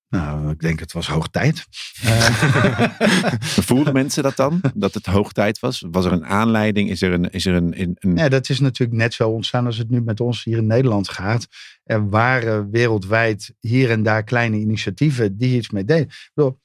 [0.08, 1.66] Nou, ik denk het was hoog tijd.
[3.68, 4.60] Voelden mensen dat dan?
[4.74, 5.84] Dat het hoog tijd was?
[5.90, 6.90] Was er een aanleiding?
[6.90, 7.30] Is er een.
[7.30, 10.00] Is er een, een, een- Ja, dat is natuurlijk net zo ontstaan als het nu
[10.00, 11.46] met ons hier in Nederland gaat.
[11.84, 16.08] Er waren wereldwijd hier en daar kleine initiatieven die iets mee deden.
[16.34, 16.58] Bedoel,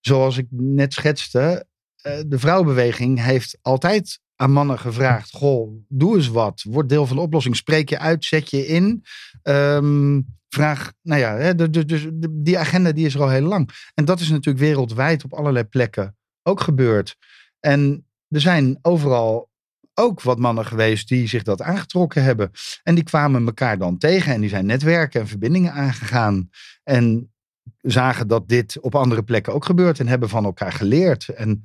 [0.00, 6.28] Zoals ik net schetste, eh, de vrouwenbeweging heeft altijd aan mannen gevraagd: Goh, doe eens
[6.28, 6.62] wat.
[6.68, 7.56] Word deel van de oplossing.
[7.56, 9.04] Spreek je uit, zet je in.
[9.42, 13.70] Ehm, vraag, nou ja, de- de- die agenda die is er al heel lang.
[13.94, 17.16] En dat is natuurlijk wereldwijd op allerlei plekken ook gebeurd.
[17.60, 19.50] En er zijn overal
[19.94, 22.50] ook wat mannen geweest die zich dat aangetrokken hebben.
[22.82, 26.48] En die kwamen elkaar dan tegen en die zijn netwerken en verbindingen aangegaan.
[26.84, 27.32] En
[27.80, 31.28] zagen dat dit op andere plekken ook gebeurt en hebben van elkaar geleerd.
[31.28, 31.62] En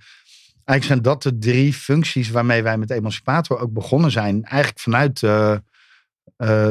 [0.68, 4.44] eigenlijk zijn dat de drie functies waarmee wij met Emancipator ook begonnen zijn.
[4.44, 5.60] Eigenlijk vanuit eh, eh,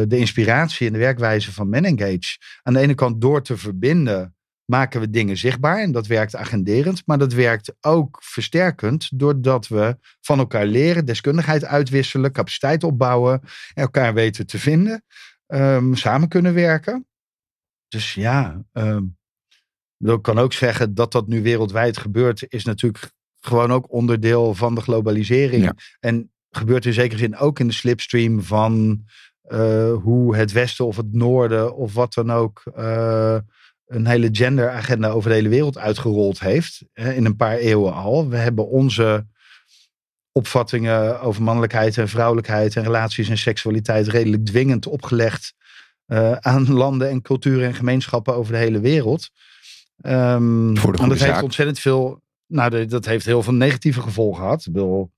[0.08, 2.38] de inspiratie en de werkwijze van Men Engage.
[2.62, 4.34] Aan de ene kant door te verbinden
[4.64, 9.96] maken we dingen zichtbaar en dat werkt agenderend, maar dat werkt ook versterkend doordat we
[10.20, 13.40] van elkaar leren, deskundigheid uitwisselen, capaciteit opbouwen,
[13.74, 15.04] elkaar weten te vinden,
[15.46, 17.06] ehm, samen kunnen werken.
[17.88, 19.04] Dus ja, ehm,
[19.98, 23.14] ik kan ook zeggen dat dat nu wereldwijd gebeurt, is natuurlijk
[23.46, 25.64] gewoon ook onderdeel van de globalisering.
[25.64, 25.74] Ja.
[26.00, 29.04] En gebeurt in zekere zin ook in de slipstream van
[29.42, 33.36] eh, hoe het Westen of het Noorden of wat dan ook eh,
[33.86, 36.84] een hele genderagenda over de hele wereld uitgerold heeft.
[36.92, 38.28] Hè, in een paar eeuwen al.
[38.28, 39.26] We hebben onze
[40.32, 45.54] opvattingen over mannelijkheid en vrouwelijkheid en relaties en seksualiteit redelijk dwingend opgelegd
[46.06, 49.30] eh, aan landen en culturen en gemeenschappen over de hele wereld.
[49.96, 52.24] Voor de en dat heeft ontzettend veel.
[52.46, 54.66] Nou, dat heeft heel veel negatieve gevolgen gehad.
[54.66, 55.12] Ik bedoel,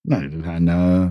[0.00, 0.68] nou, er zijn.
[0.68, 1.08] eh,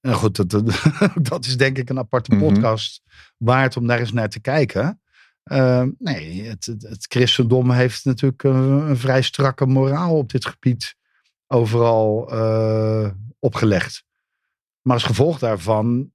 [0.00, 0.82] nou goed, dat, dat,
[1.30, 2.44] dat is denk ik een aparte Mhm.
[2.44, 3.02] podcast
[3.36, 5.00] waard om daar eens naar te kijken.
[5.42, 8.54] Ehm, nee, het, het, het christendom heeft natuurlijk een,
[8.88, 10.94] een vrij strakke moraal op dit gebied
[11.46, 14.04] overal eh, opgelegd.
[14.82, 16.12] Maar als gevolg daarvan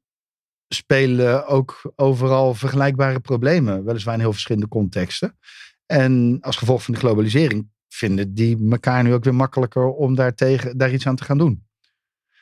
[0.68, 5.38] spelen ook overal vergelijkbare problemen, weliswaar in heel verschillende contexten.
[5.86, 10.34] En als gevolg van de globalisering vinden die elkaar nu ook weer makkelijker om daar,
[10.34, 11.66] tegen, daar iets aan te gaan doen.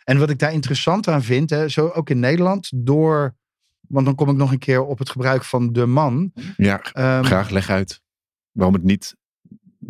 [0.04, 3.36] En wat ik daar interessant aan vind, hè, zo ook in Nederland, door,
[3.88, 6.32] want dan kom ik nog een keer op het gebruik van de man.
[6.58, 8.04] Ja, Ehm, graag leg uit
[8.52, 9.16] waarom het niet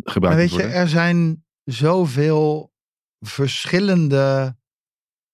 [0.02, 2.72] gebruikt weet moet je, er zijn zoveel
[3.20, 4.56] verschillende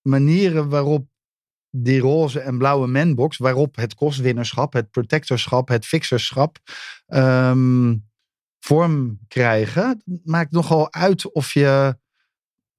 [0.00, 1.06] manieren waarop
[1.70, 6.58] die roze en blauwe manbox, waarop het kostwinnerschap, het protectorschap, het fixerschap
[7.06, 7.94] ehm,
[8.64, 10.02] vorm krijgen.
[10.24, 11.96] Maakt nogal uit of je,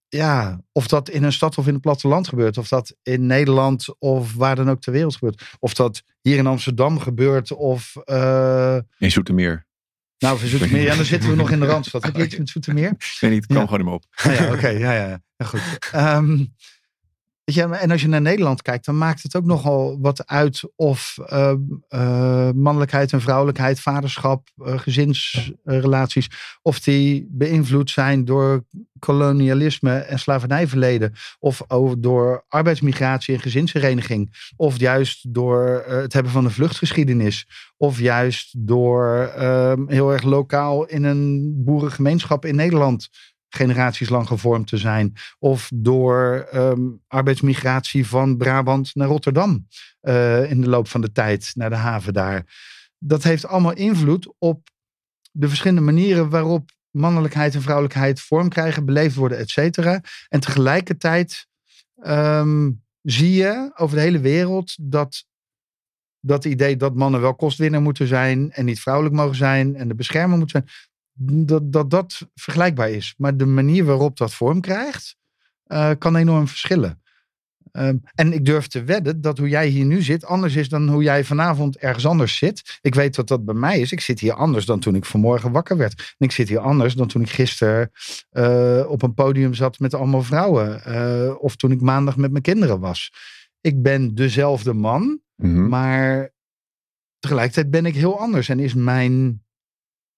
[0.08, 3.96] ja, of dat in een stad of in het platteland gebeurt, of dat in Nederland
[4.00, 8.78] of waar dan ook ter wereld gebeurt, of dat hier in Amsterdam gebeurt of eh,
[8.98, 9.66] In Zoetermeer.
[10.18, 12.04] nou, voor Zoetermeer, ja, dan zitten we nog in de Randstad.
[12.04, 12.90] Heb je iets met Zoetermeer?
[12.90, 13.64] Ik weet niet, het kwam Ja.
[13.66, 14.04] gewoon in me op.
[14.16, 15.62] Ah ja, oké, ja, ja, ja, goed.
[15.92, 16.46] Ehm,
[17.46, 21.60] en als je naar Nederland kijkt, dan maakt het ook nogal wat uit of ehm,
[21.88, 26.30] eh, mannelijkheid en vrouwelijkheid, vaderschap, eh, gezinsrelaties,
[26.62, 28.64] of die beïnvloed zijn door
[29.00, 31.64] kolonialisme en slavernijverleden, of
[31.98, 38.54] door arbeidsmigratie en gezinshereniging, of juist door eh, het hebben van een vluchtgeschiedenis, of juist
[38.58, 43.10] door ehm, heel erg lokaal in een boerengemeenschap in Nederland
[43.56, 45.14] generaties lang gevormd te zijn.
[45.39, 49.68] Of door ehm, arbeidsmigratie van Brabant naar Rotterdam
[49.99, 52.45] eh, in de loop van de tijd naar de haven daar.
[52.97, 54.70] Dat heeft allemaal invloed op
[55.32, 60.01] de verschillende manieren waarop mannelijkheid en vrouwelijkheid vorm krijgen, beleefd worden, et cetera.
[60.30, 61.47] En tegelijkertijd
[62.01, 65.26] ehm, zie je over de hele wereld dat
[66.20, 69.95] dat idee dat mannen wel kostwinner moeten zijn en niet vrouwelijk mogen zijn en de
[69.95, 70.78] beschermer moeten zijn,
[71.16, 73.14] dat, dat dat vergelijkbaar is.
[73.18, 75.16] Maar de manier waarop dat vorm krijgt,
[75.64, 77.01] eh, kan enorm verschillen.
[77.72, 80.89] Ehm, en ik durf te wedden dat hoe jij hier nu zit, anders is dan
[80.89, 82.80] hoe jij vanavond ergens anders zit.
[82.82, 83.91] Ik weet dat dat bij mij is.
[83.91, 86.16] Ik zit hier anders dan toen ik vanmorgen wakker werd.
[86.18, 87.91] En ik zit hier anders dan toen ik gisteren
[88.30, 90.84] eh, op een podium zat met allemaal vrouwen.
[90.84, 93.11] eh, of toen ik maandag met mijn kinderen was.
[93.61, 95.68] Ik ben dezelfde man, Mhm.
[95.68, 96.34] maar
[97.20, 98.49] tegelijkertijd ben ik heel anders.
[98.49, 99.43] En is mijn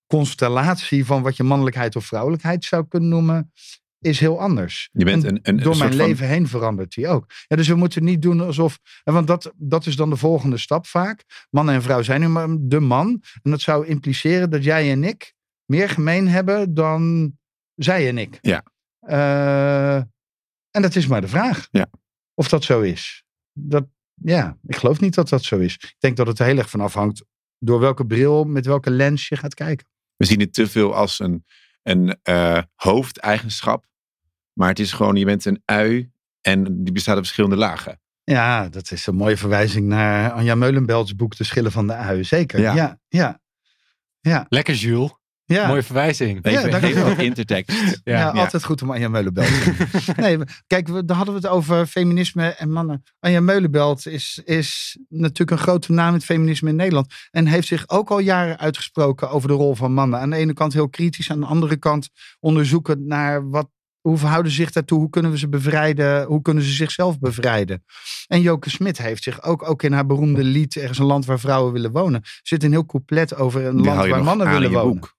[0.07, 3.51] constellatie van wat je mannelijkheid of vrouwelijkheid zou kunnen noemen,
[3.99, 4.89] is heel anders.
[4.91, 7.25] Je bent En een, een, door een mijn van- leven heen verandert die ook.
[7.47, 8.79] Ja, dus we moeten niet doen alsof.
[9.03, 11.23] Want dat, dat is dan de volgende stap vaak.
[11.49, 13.21] Man en vrouw zijn nu maar de man.
[13.43, 15.33] En dat zou impliceren dat jij en ik
[15.65, 17.33] meer gemeen hebben dan
[17.75, 18.37] zij en ik.
[18.41, 18.63] Ja.
[18.99, 19.95] Eh,
[20.71, 21.67] en dat is maar de vraag.
[21.71, 21.87] Ja.
[22.33, 23.23] Of dat zo is.
[23.53, 25.73] Dat, ja, ik geloof niet dat dat zo is.
[25.73, 27.23] Ik denk dat het er heel erg van afhangt
[27.59, 29.87] door welke bril, met welke lens je gaat kijken.
[30.17, 31.45] We zien het te veel als een,
[31.83, 33.85] een eh, hoofdeigenschap.
[34.53, 36.11] Maar het is gewoon, je bent een ui
[36.41, 37.99] en die bestaat uit verschillende lagen.
[38.23, 42.23] Ja, dat is een mooie verwijzing naar Anja Meulenbelts boek De Schillen van de Ui.
[42.23, 42.59] Zeker.
[42.59, 42.75] Ja.
[42.75, 43.41] Ja, ja,
[44.19, 44.45] ja.
[44.49, 45.11] Lekker, Jules.
[45.45, 45.67] Ja.
[45.67, 46.39] Mooie verwijzing.
[46.41, 47.09] Ja, Even, dankjewel.
[47.09, 47.77] even intertekst.
[48.03, 48.29] Ja, Ja.
[48.29, 49.73] altijd goed om Anja Meulenbelt te
[50.05, 50.15] doen.
[50.25, 50.37] nee,
[50.67, 53.03] kijk, we, daar hadden we het over feminisme en mannen.
[53.19, 57.13] Anja Meulenbelt is, is natuurlijk een grote naam in het feminisme in Nederland.
[57.31, 60.19] En heeft zich ook al jaren uitgesproken over de rol van mannen.
[60.19, 63.69] Aan de ene kant heel kritisch, aan de andere kant onderzoekend naar wat,
[64.01, 67.83] hoe verhouden ze zich daartoe, hoe kunnen we ze bevrijden, hoe kunnen ze zichzelf bevrijden.
[68.27, 71.25] En Joke Smit heeft zich ook, ook in haar beroemde lied, er is een land
[71.25, 74.53] waar vrouwen willen wonen, zit een heel couplet over een Die land waar mannen aan
[74.53, 74.99] in willen je wonen.
[74.99, 75.13] boek.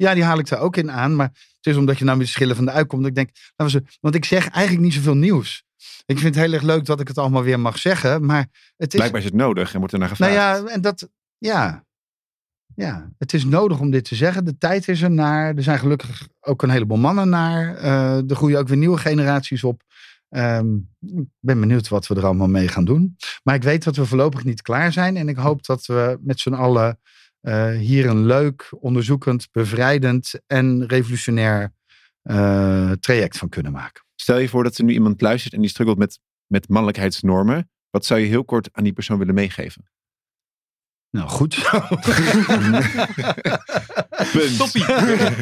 [0.00, 1.16] Ja, die haal ik daar ook in aan.
[1.16, 1.26] Maar
[1.56, 3.00] het is omdat je nou met de schillen van de uitkomt.
[3.00, 3.30] Dat ik denk,
[4.00, 5.64] want ik zeg eigenlijk niet zoveel nieuws.
[6.06, 8.24] Ik vind het heel erg leuk dat ik het allemaal weer mag zeggen.
[8.24, 8.46] Maar
[8.76, 8.98] het is.
[8.98, 10.66] Blijkbaar is het nodig en wordt er naar nou gevraagd.
[10.66, 11.08] ja, en dat.
[11.38, 11.84] Ja.
[12.74, 14.44] Ja, het is nodig om dit te zeggen.
[14.44, 15.56] De tijd is er naar.
[15.56, 17.76] Er zijn gelukkig ook een heleboel mannen naar.
[17.76, 19.82] Eh, er groeien ook weer nieuwe generaties op.
[20.28, 23.16] Ehm, ik ben benieuwd wat we er allemaal mee gaan doen.
[23.42, 25.16] Maar ik weet dat we voorlopig niet klaar zijn.
[25.16, 26.98] En ik hoop dat we met z'n allen
[27.40, 31.72] eh, hier een leuk, onderzoekend, bevrijdend en revolutionair
[32.22, 34.04] eh, traject van kunnen maken.
[34.14, 37.70] Stel je voor dat er nu iemand luistert en die struggelt met, met mannelijkheidsnormen.
[37.90, 39.90] Wat zou je heel kort aan die persoon willen meegeven?
[41.10, 41.80] Nou, goed zo.
[44.58, 44.84] Toppie.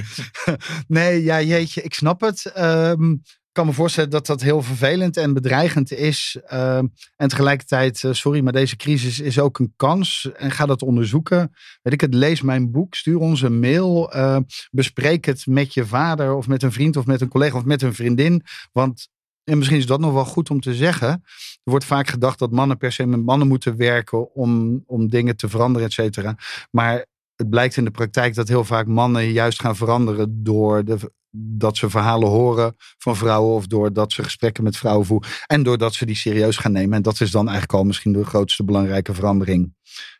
[0.99, 2.45] nee, ja, jeetje, ik snap het.
[2.45, 6.39] Ik kan me voorstellen dat dat heel vervelend en bedreigend is.
[6.47, 6.87] Ehm,
[7.17, 10.31] en tegelijkertijd, eh, sorry, maar deze crisis is ook een kans.
[10.37, 11.55] En ga dat onderzoeken.
[11.83, 14.13] Weet ik het, lees mijn boek, stuur ons een mail.
[14.13, 14.37] eh,
[14.71, 17.83] bespreek het met je vader of met een vriend of met een collega of met
[17.83, 18.43] een vriendin.
[18.73, 19.09] Want
[19.45, 21.09] en misschien is dat nog wel goed om te zeggen.
[21.09, 25.37] Er wordt vaak gedacht dat mannen per se met mannen moeten werken om, om dingen
[25.37, 26.37] te veranderen, et cetera.
[26.71, 31.13] Maar het blijkt in de praktijk dat heel vaak mannen juist gaan veranderen door de,
[31.41, 35.95] dat ze verhalen horen van vrouwen of doordat ze gesprekken met vrouwen voeren en doordat
[35.95, 36.97] ze die serieus gaan nemen.
[36.97, 39.75] En dat is dan eigenlijk al misschien de grootste belangrijke verandering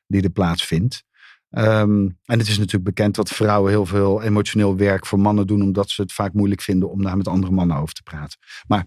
[0.07, 1.07] die er plaatsvindt.
[1.51, 5.63] Ehm, en het is natuurlijk bekend dat vrouwen heel veel emotioneel werk voor mannen doen,
[5.63, 8.39] omdat ze het vaak moeilijk vinden om daar met andere mannen over te praten.
[8.67, 8.85] Maar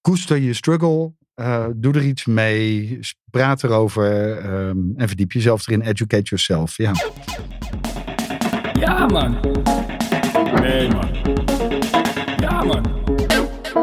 [0.00, 2.98] koester je struggle, eh, doe er iets mee,
[3.30, 5.80] praat erover ehm, en verdiep jezelf erin.
[5.80, 6.76] Educate yourself.
[6.76, 6.92] Ja.
[8.80, 9.67] Ja, man.
[10.54, 11.08] Nee, man.
[12.36, 12.82] Ja, man.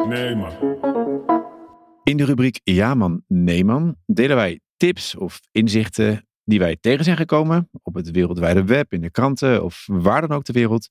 [0.08, 0.52] Nee, man.
[2.04, 7.04] In de rubriek Ja man, nee man delen wij tips of inzichten die wij tegen
[7.04, 10.90] zijn gekomen op het wereldwijde web, in de kranten of waar dan ook ter wereld.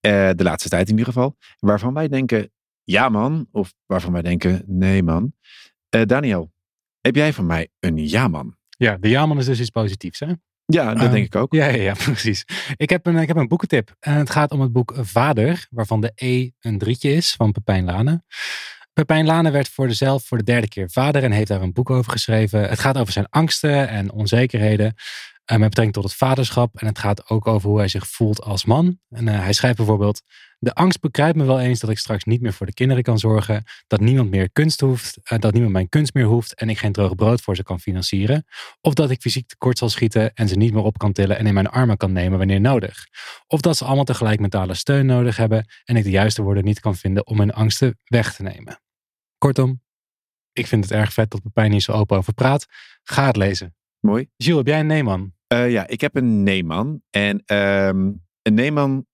[0.00, 1.36] Eh, de laatste tijd in ieder geval.
[1.58, 2.52] Waarvan wij denken
[2.82, 5.32] ja man of waarvan wij denken nee man.
[5.88, 6.52] Eh, Daniel,
[7.00, 8.56] heb jij van mij een ja man?
[8.68, 10.32] Ja, de jaman is dus iets positiefs, hè?
[10.66, 11.52] Ja, dat Ehm, denk ik ook.
[11.52, 12.44] Ja, ja, ja, precies.
[12.76, 13.94] Ik heb, een, ik heb een boekentip.
[14.00, 17.84] En het gaat om het boek Vader, waarvan de E een drietje is, van Pepijn
[17.84, 18.22] Lane.
[18.92, 19.94] Pepijn Lane werd voor,
[20.24, 22.68] voor de derde keer vader en heeft daar een boek over geschreven.
[22.68, 24.94] Het gaat over zijn angsten en onzekerheden
[25.44, 26.80] eh, met betrekking tot het vaderschap.
[26.80, 28.98] En het gaat ook over hoe hij zich voelt als man.
[29.10, 30.22] En eh, hij schrijft bijvoorbeeld...
[30.58, 33.18] De angst bekruipt me wel eens dat ik straks niet meer voor de kinderen kan
[33.18, 33.64] zorgen.
[33.86, 35.18] Dat niemand meer kunst hoeft.
[35.22, 36.54] eh, dat niemand mijn kunst meer hoeft.
[36.54, 38.44] En ik geen droog brood voor ze kan financieren.
[38.80, 41.46] Of dat ik fysiek tekort zal schieten en ze niet meer op kan tillen en
[41.46, 43.06] in mijn armen kan nemen wanneer nodig.
[43.46, 46.80] Of dat ze allemaal tegelijk mentale steun nodig hebben en ik de juiste woorden niet
[46.80, 48.80] kan vinden om hun angsten weg te nemen.
[49.38, 49.82] Kortom,
[50.52, 52.66] ik vind het erg vet dat Pepijn hier zo open over praat.
[53.02, 53.74] Ga het lezen.
[54.00, 54.28] Mooi.
[54.36, 55.32] Gilles, heb jij een nee-man?
[55.46, 57.02] Eh, ja, ik heb een nee-man.
[57.10, 59.06] En ehm, een nee-man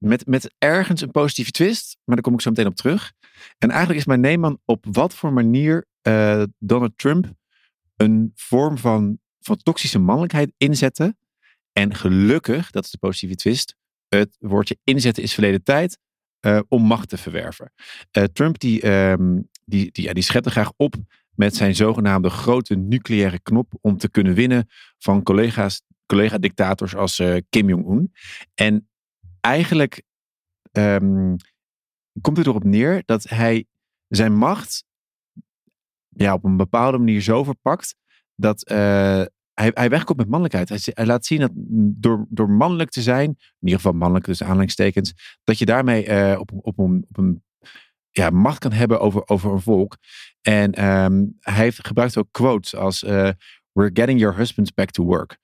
[0.00, 1.96] met, met ergens een positieve twist.
[2.04, 3.12] Maar daar kom ik zo meteen op terug.
[3.58, 7.32] En eigenlijk is mijn nee-man op wat voor manier eh, Donald Trump
[7.96, 11.16] een vorm van, van toxische mannelijkheid inzette.
[11.72, 13.76] En gelukkig, dat is de positieve twist,
[14.08, 15.98] het woordje inzetten is verleden tijd
[16.40, 17.72] eh, om macht te verwerven.
[18.10, 20.94] Eh, Trump die, ehm, die, die, ja, die schette graag op
[21.34, 27.68] met zijn zogenaamde grote nucleaire knop om te kunnen winnen van collega's, collega-dictators als Kim
[27.68, 28.12] Jong-un.
[28.54, 28.89] En
[29.40, 30.02] eigenlijk
[30.72, 31.36] ehm,
[32.20, 33.66] komt het erop neer dat hij
[34.08, 34.84] zijn macht
[36.08, 37.94] ja, op een bepaalde manier zo verpakt
[38.34, 39.22] dat eh,
[39.54, 40.68] hij, hij wegkomt met mannelijkheid.
[40.68, 41.50] Hij, hij laat zien dat
[42.02, 46.40] door, door mannelijk te zijn, in ieder geval mannelijk dus aanhalingstekens, dat je daarmee eh,
[46.40, 47.42] op, op, een, op een
[48.10, 49.96] ja, macht kan hebben over, over een volk.
[50.40, 53.30] En ehm, hij heeft gebruikt ook quotes als eh,
[53.72, 55.38] We're getting your husbands back to work.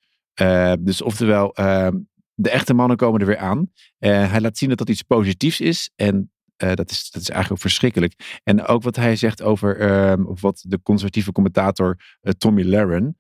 [0.81, 1.97] Dus oftewel, ehm,
[2.37, 3.73] de echte mannen komen er weer aan.
[3.99, 5.91] Eh, hij laat zien dat dat iets positiefs is.
[5.95, 8.41] En eh, dat, is, dat is eigenlijk ook verschrikkelijk.
[8.45, 13.19] En ook wat hij zegt over, ehm, of wat de conservatieve commentator eh, Tommy Laren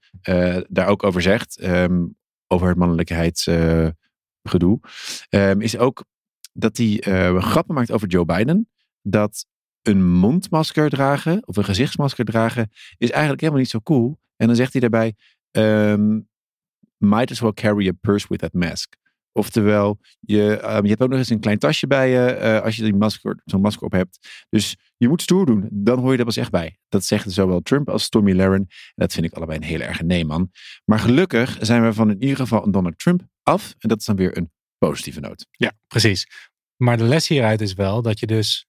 [0.68, 2.04] daar ook over zegt, ehm,
[2.46, 4.80] over het mannelijkheidsgedoe,
[5.28, 6.04] ehm, is ook
[6.52, 6.96] dat hij
[7.38, 8.68] grappen maakt over Joe Biden.
[9.02, 9.46] Dat
[9.82, 14.18] een mondmasker dragen of een gezichtsmasker dragen is eigenlijk helemaal niet zo cool.
[14.36, 15.14] En dan zegt hij daarbij,
[16.98, 18.96] might as well carry a purse with that mask.
[19.36, 22.76] Oftewel, je, ehm, je hebt ook nog eens een klein tasje bij je eh, als
[22.76, 24.46] je die masker, zo'n masker op hebt.
[24.48, 25.68] Dus je moet stoer doen.
[25.70, 26.78] Dan hoor je er pas echt bij.
[26.88, 28.54] Dat zegt zowel Trump als Tommy Laren.
[28.54, 30.50] En dat vind ik allebei een hele erge nee, man.
[30.84, 33.74] Maar gelukkig zijn we van in ieder geval een Donald Trump af.
[33.78, 35.46] En dat is dan weer een positieve noot.
[35.50, 36.26] Ja, precies.
[36.76, 38.66] Maar de les hieruit is wel dat je dus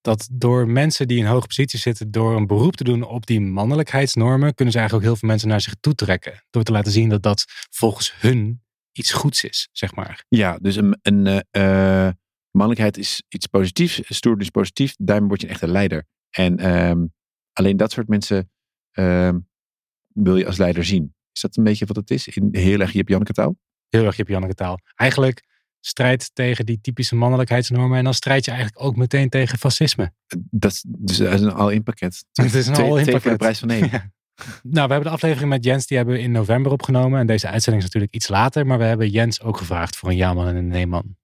[0.00, 3.40] dat door mensen die in hoge positie zitten, door een beroep te doen op die
[3.40, 6.44] mannelijkheidsnormen, kunnen ze eigenlijk ook heel veel mensen naar zich toe trekken.
[6.50, 8.62] Door te laten zien dat dat volgens hun
[8.98, 10.24] iets goeds is, zeg maar.
[10.28, 12.12] Ja, dus een, een eh, eh,
[12.50, 14.00] mannelijkheid is iets positiefs.
[14.04, 14.94] Stoer is positief.
[14.98, 16.04] Daarmee word je een echte leider.
[16.30, 17.06] En ehm,
[17.52, 18.50] alleen dat soort mensen
[18.90, 19.38] ehm,
[20.12, 21.14] wil je als leider zien.
[21.32, 22.28] Is dat een beetje wat het is?
[22.28, 23.56] In heel erg Jip Janneke taal?
[23.88, 24.78] Heel erg Jip Janneke taal.
[24.94, 25.46] Eigenlijk
[25.80, 30.12] strijd tegen die typische mannelijkheidsnormen en dan strijd je eigenlijk ook meteen tegen fascisme.
[30.50, 32.24] Dat is, dus dat is een al-in pakket.
[32.32, 33.36] Het is een all-in twee voor de pakket.
[33.36, 33.90] prijs van één.
[33.90, 34.10] Ja.
[34.62, 37.20] Nou, we hebben de aflevering met Jens, die hebben we in november opgenomen.
[37.20, 38.66] En deze uitzending is natuurlijk iets later.
[38.66, 41.16] Maar we hebben Jens ook gevraagd voor een ja-man en een nee-man.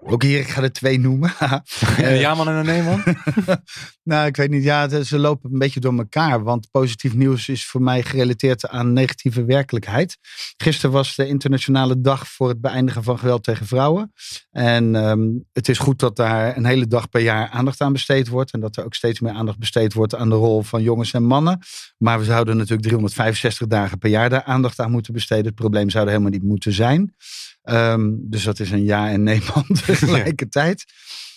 [0.00, 1.32] Ook hier, ik ga er twee noemen.
[1.96, 3.02] Een ja-man en een nee-man?
[4.02, 4.62] nou, ik weet niet.
[4.62, 6.42] Ja, ze lopen een beetje door elkaar.
[6.42, 10.18] Want positief nieuws is voor mij gerelateerd aan negatieve werkelijkheid.
[10.56, 14.12] Gisteren was de internationale dag voor het beëindigen van geweld tegen vrouwen.
[14.50, 18.28] En ehm, het is goed dat daar een hele dag per jaar aandacht aan besteed
[18.28, 18.52] wordt.
[18.52, 21.24] En dat er ook steeds meer aandacht besteed wordt aan de rol van jongens en
[21.24, 21.58] mannen.
[21.98, 25.44] Maar we zouden natuurlijk 365 dagen per jaar daar aandacht aan moeten besteden.
[25.44, 27.14] Het probleem zou er helemaal niet moeten zijn.
[27.66, 30.84] Ehm, dus dat is een ja en nee man tegelijkertijd.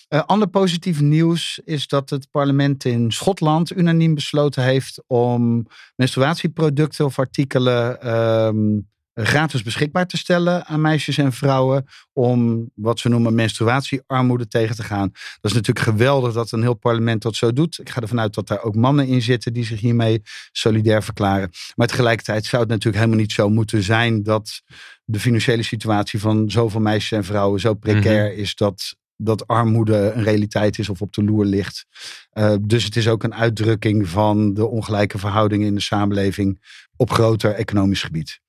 [0.08, 5.66] Eh, ander positief nieuws is dat het parlement in Schotland unaniem besloten heeft om
[5.96, 8.78] menstruatieproducten of artikelen ehm,
[9.14, 14.82] gratis beschikbaar te stellen aan meisjes en vrouwen om wat ze noemen menstruatiearmoede tegen te
[14.82, 15.10] gaan.
[15.40, 17.78] Dat is natuurlijk geweldig dat een heel parlement dat zo doet.
[17.78, 20.22] Ik ga ervan uit dat daar ook mannen in zitten die zich hiermee
[20.52, 21.50] solidair verklaren.
[21.74, 24.62] Maar tegelijkertijd zou het natuurlijk helemaal niet zo moeten zijn dat
[25.10, 30.22] de financiële situatie van zoveel meisjes en vrouwen zo precair is dat dat armoede een
[30.22, 31.86] realiteit is of op de loer ligt.
[32.32, 36.60] Uh, dus het is ook een uitdrukking van de ongelijke verhoudingen in de samenleving
[36.96, 38.40] op groter economisch gebied.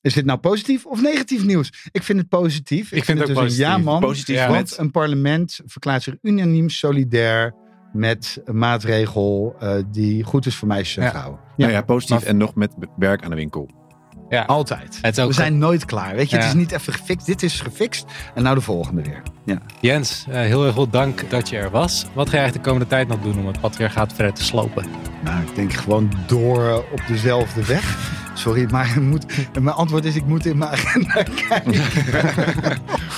[0.00, 1.72] Is dit nou positief of negatief nieuws?
[1.92, 2.92] Ik vind het positief.
[2.92, 3.66] Ik, vind het ook dus positief.
[3.66, 4.00] een ja man.
[4.00, 4.48] Positief Ja.
[4.48, 7.54] Want een parlement verklaart zich unaniem solidair
[7.92, 11.10] met een maatregel eh, die goed is voor meisjes en Ja.
[11.10, 11.40] vrouwen.
[11.56, 13.79] Nou ja, positief Maar- en nog met werk aan de winkel.
[14.30, 14.42] Ja.
[14.42, 14.98] Altijd.
[15.02, 16.14] Het is ook We zijn nooit klaar.
[16.14, 17.26] Weet je, het is niet even gefixt.
[17.26, 18.04] Dit is gefixt.
[18.34, 19.22] En nou de volgende weer.
[19.44, 19.58] Ja.
[19.80, 22.06] Jens, eh, heel erg veel dank dat je er was.
[22.12, 24.84] Wat ga je eigenlijk de komende tijd nog doen om het patriarchaat verder te slopen?
[25.24, 27.98] Nou, ik denk gewoon door op dezelfde weg.
[28.34, 29.24] Sorry, maar ik moet,
[29.60, 31.72] mijn antwoord is: ik moet in mijn agenda kijken.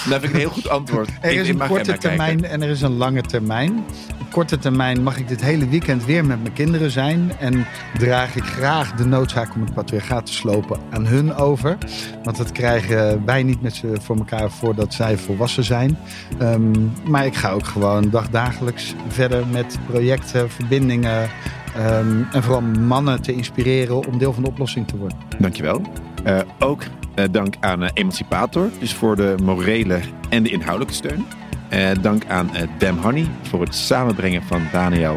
[0.09, 1.09] Dat vind ik een heel goed antwoord.
[1.21, 1.99] Er is een korte kijken.
[1.99, 3.85] termijn en er is een lange termijn.
[4.33, 7.33] Korte termijn mag ik dit hele weekend weer met mijn kinderen zijn.
[7.39, 7.67] En
[7.99, 11.79] draag ik graag de noodzaak om het patriarchaat te slopen aan hun over.
[12.25, 15.99] Want dat krijgen wij niet met ze voor elkaar voordat zij volwassen zijn.
[16.39, 16.73] Ehm,
[17.05, 21.31] maar ik ga ook gewoon dagdagelijks verder met projecten, verbindingen.
[21.77, 25.19] ehm, en vooral mannen te inspireren om deel van de oplossing te worden.
[25.39, 25.83] Dankjewel.
[26.25, 26.83] Eh ook
[27.15, 31.25] eh, dank aan eh, Emancipator, dus voor de morele en de inhoudelijke steun.
[31.73, 35.17] Eh, dank aan eh Dem Honey voor het samenbrengen van Daniel,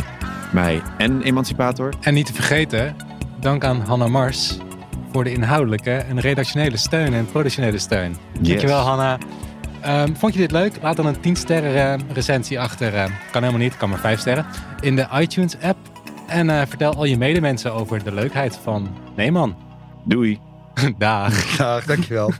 [0.53, 1.93] mij en Emancipator.
[2.01, 2.95] En niet te vergeten,
[3.39, 4.57] dank aan Hanna Mars
[5.11, 8.15] voor de inhoudelijke en redactionele steun en productionele steun.
[8.39, 9.17] Dankjewel Hanna.
[9.81, 10.73] Ehm, vond je dit leuk?
[10.81, 12.93] Laat dan een 10 sterren eh, recensie achter.
[12.95, 14.45] eh, kan helemaal niet, kan maar 5 sterren.
[14.79, 15.77] In de iTunes app.
[16.27, 19.55] En eh, vertel al je medemensen over de leukheid van Neeman.
[20.03, 20.39] Doei.
[20.97, 21.57] Dag.
[21.57, 22.31] Dag, dankjewel.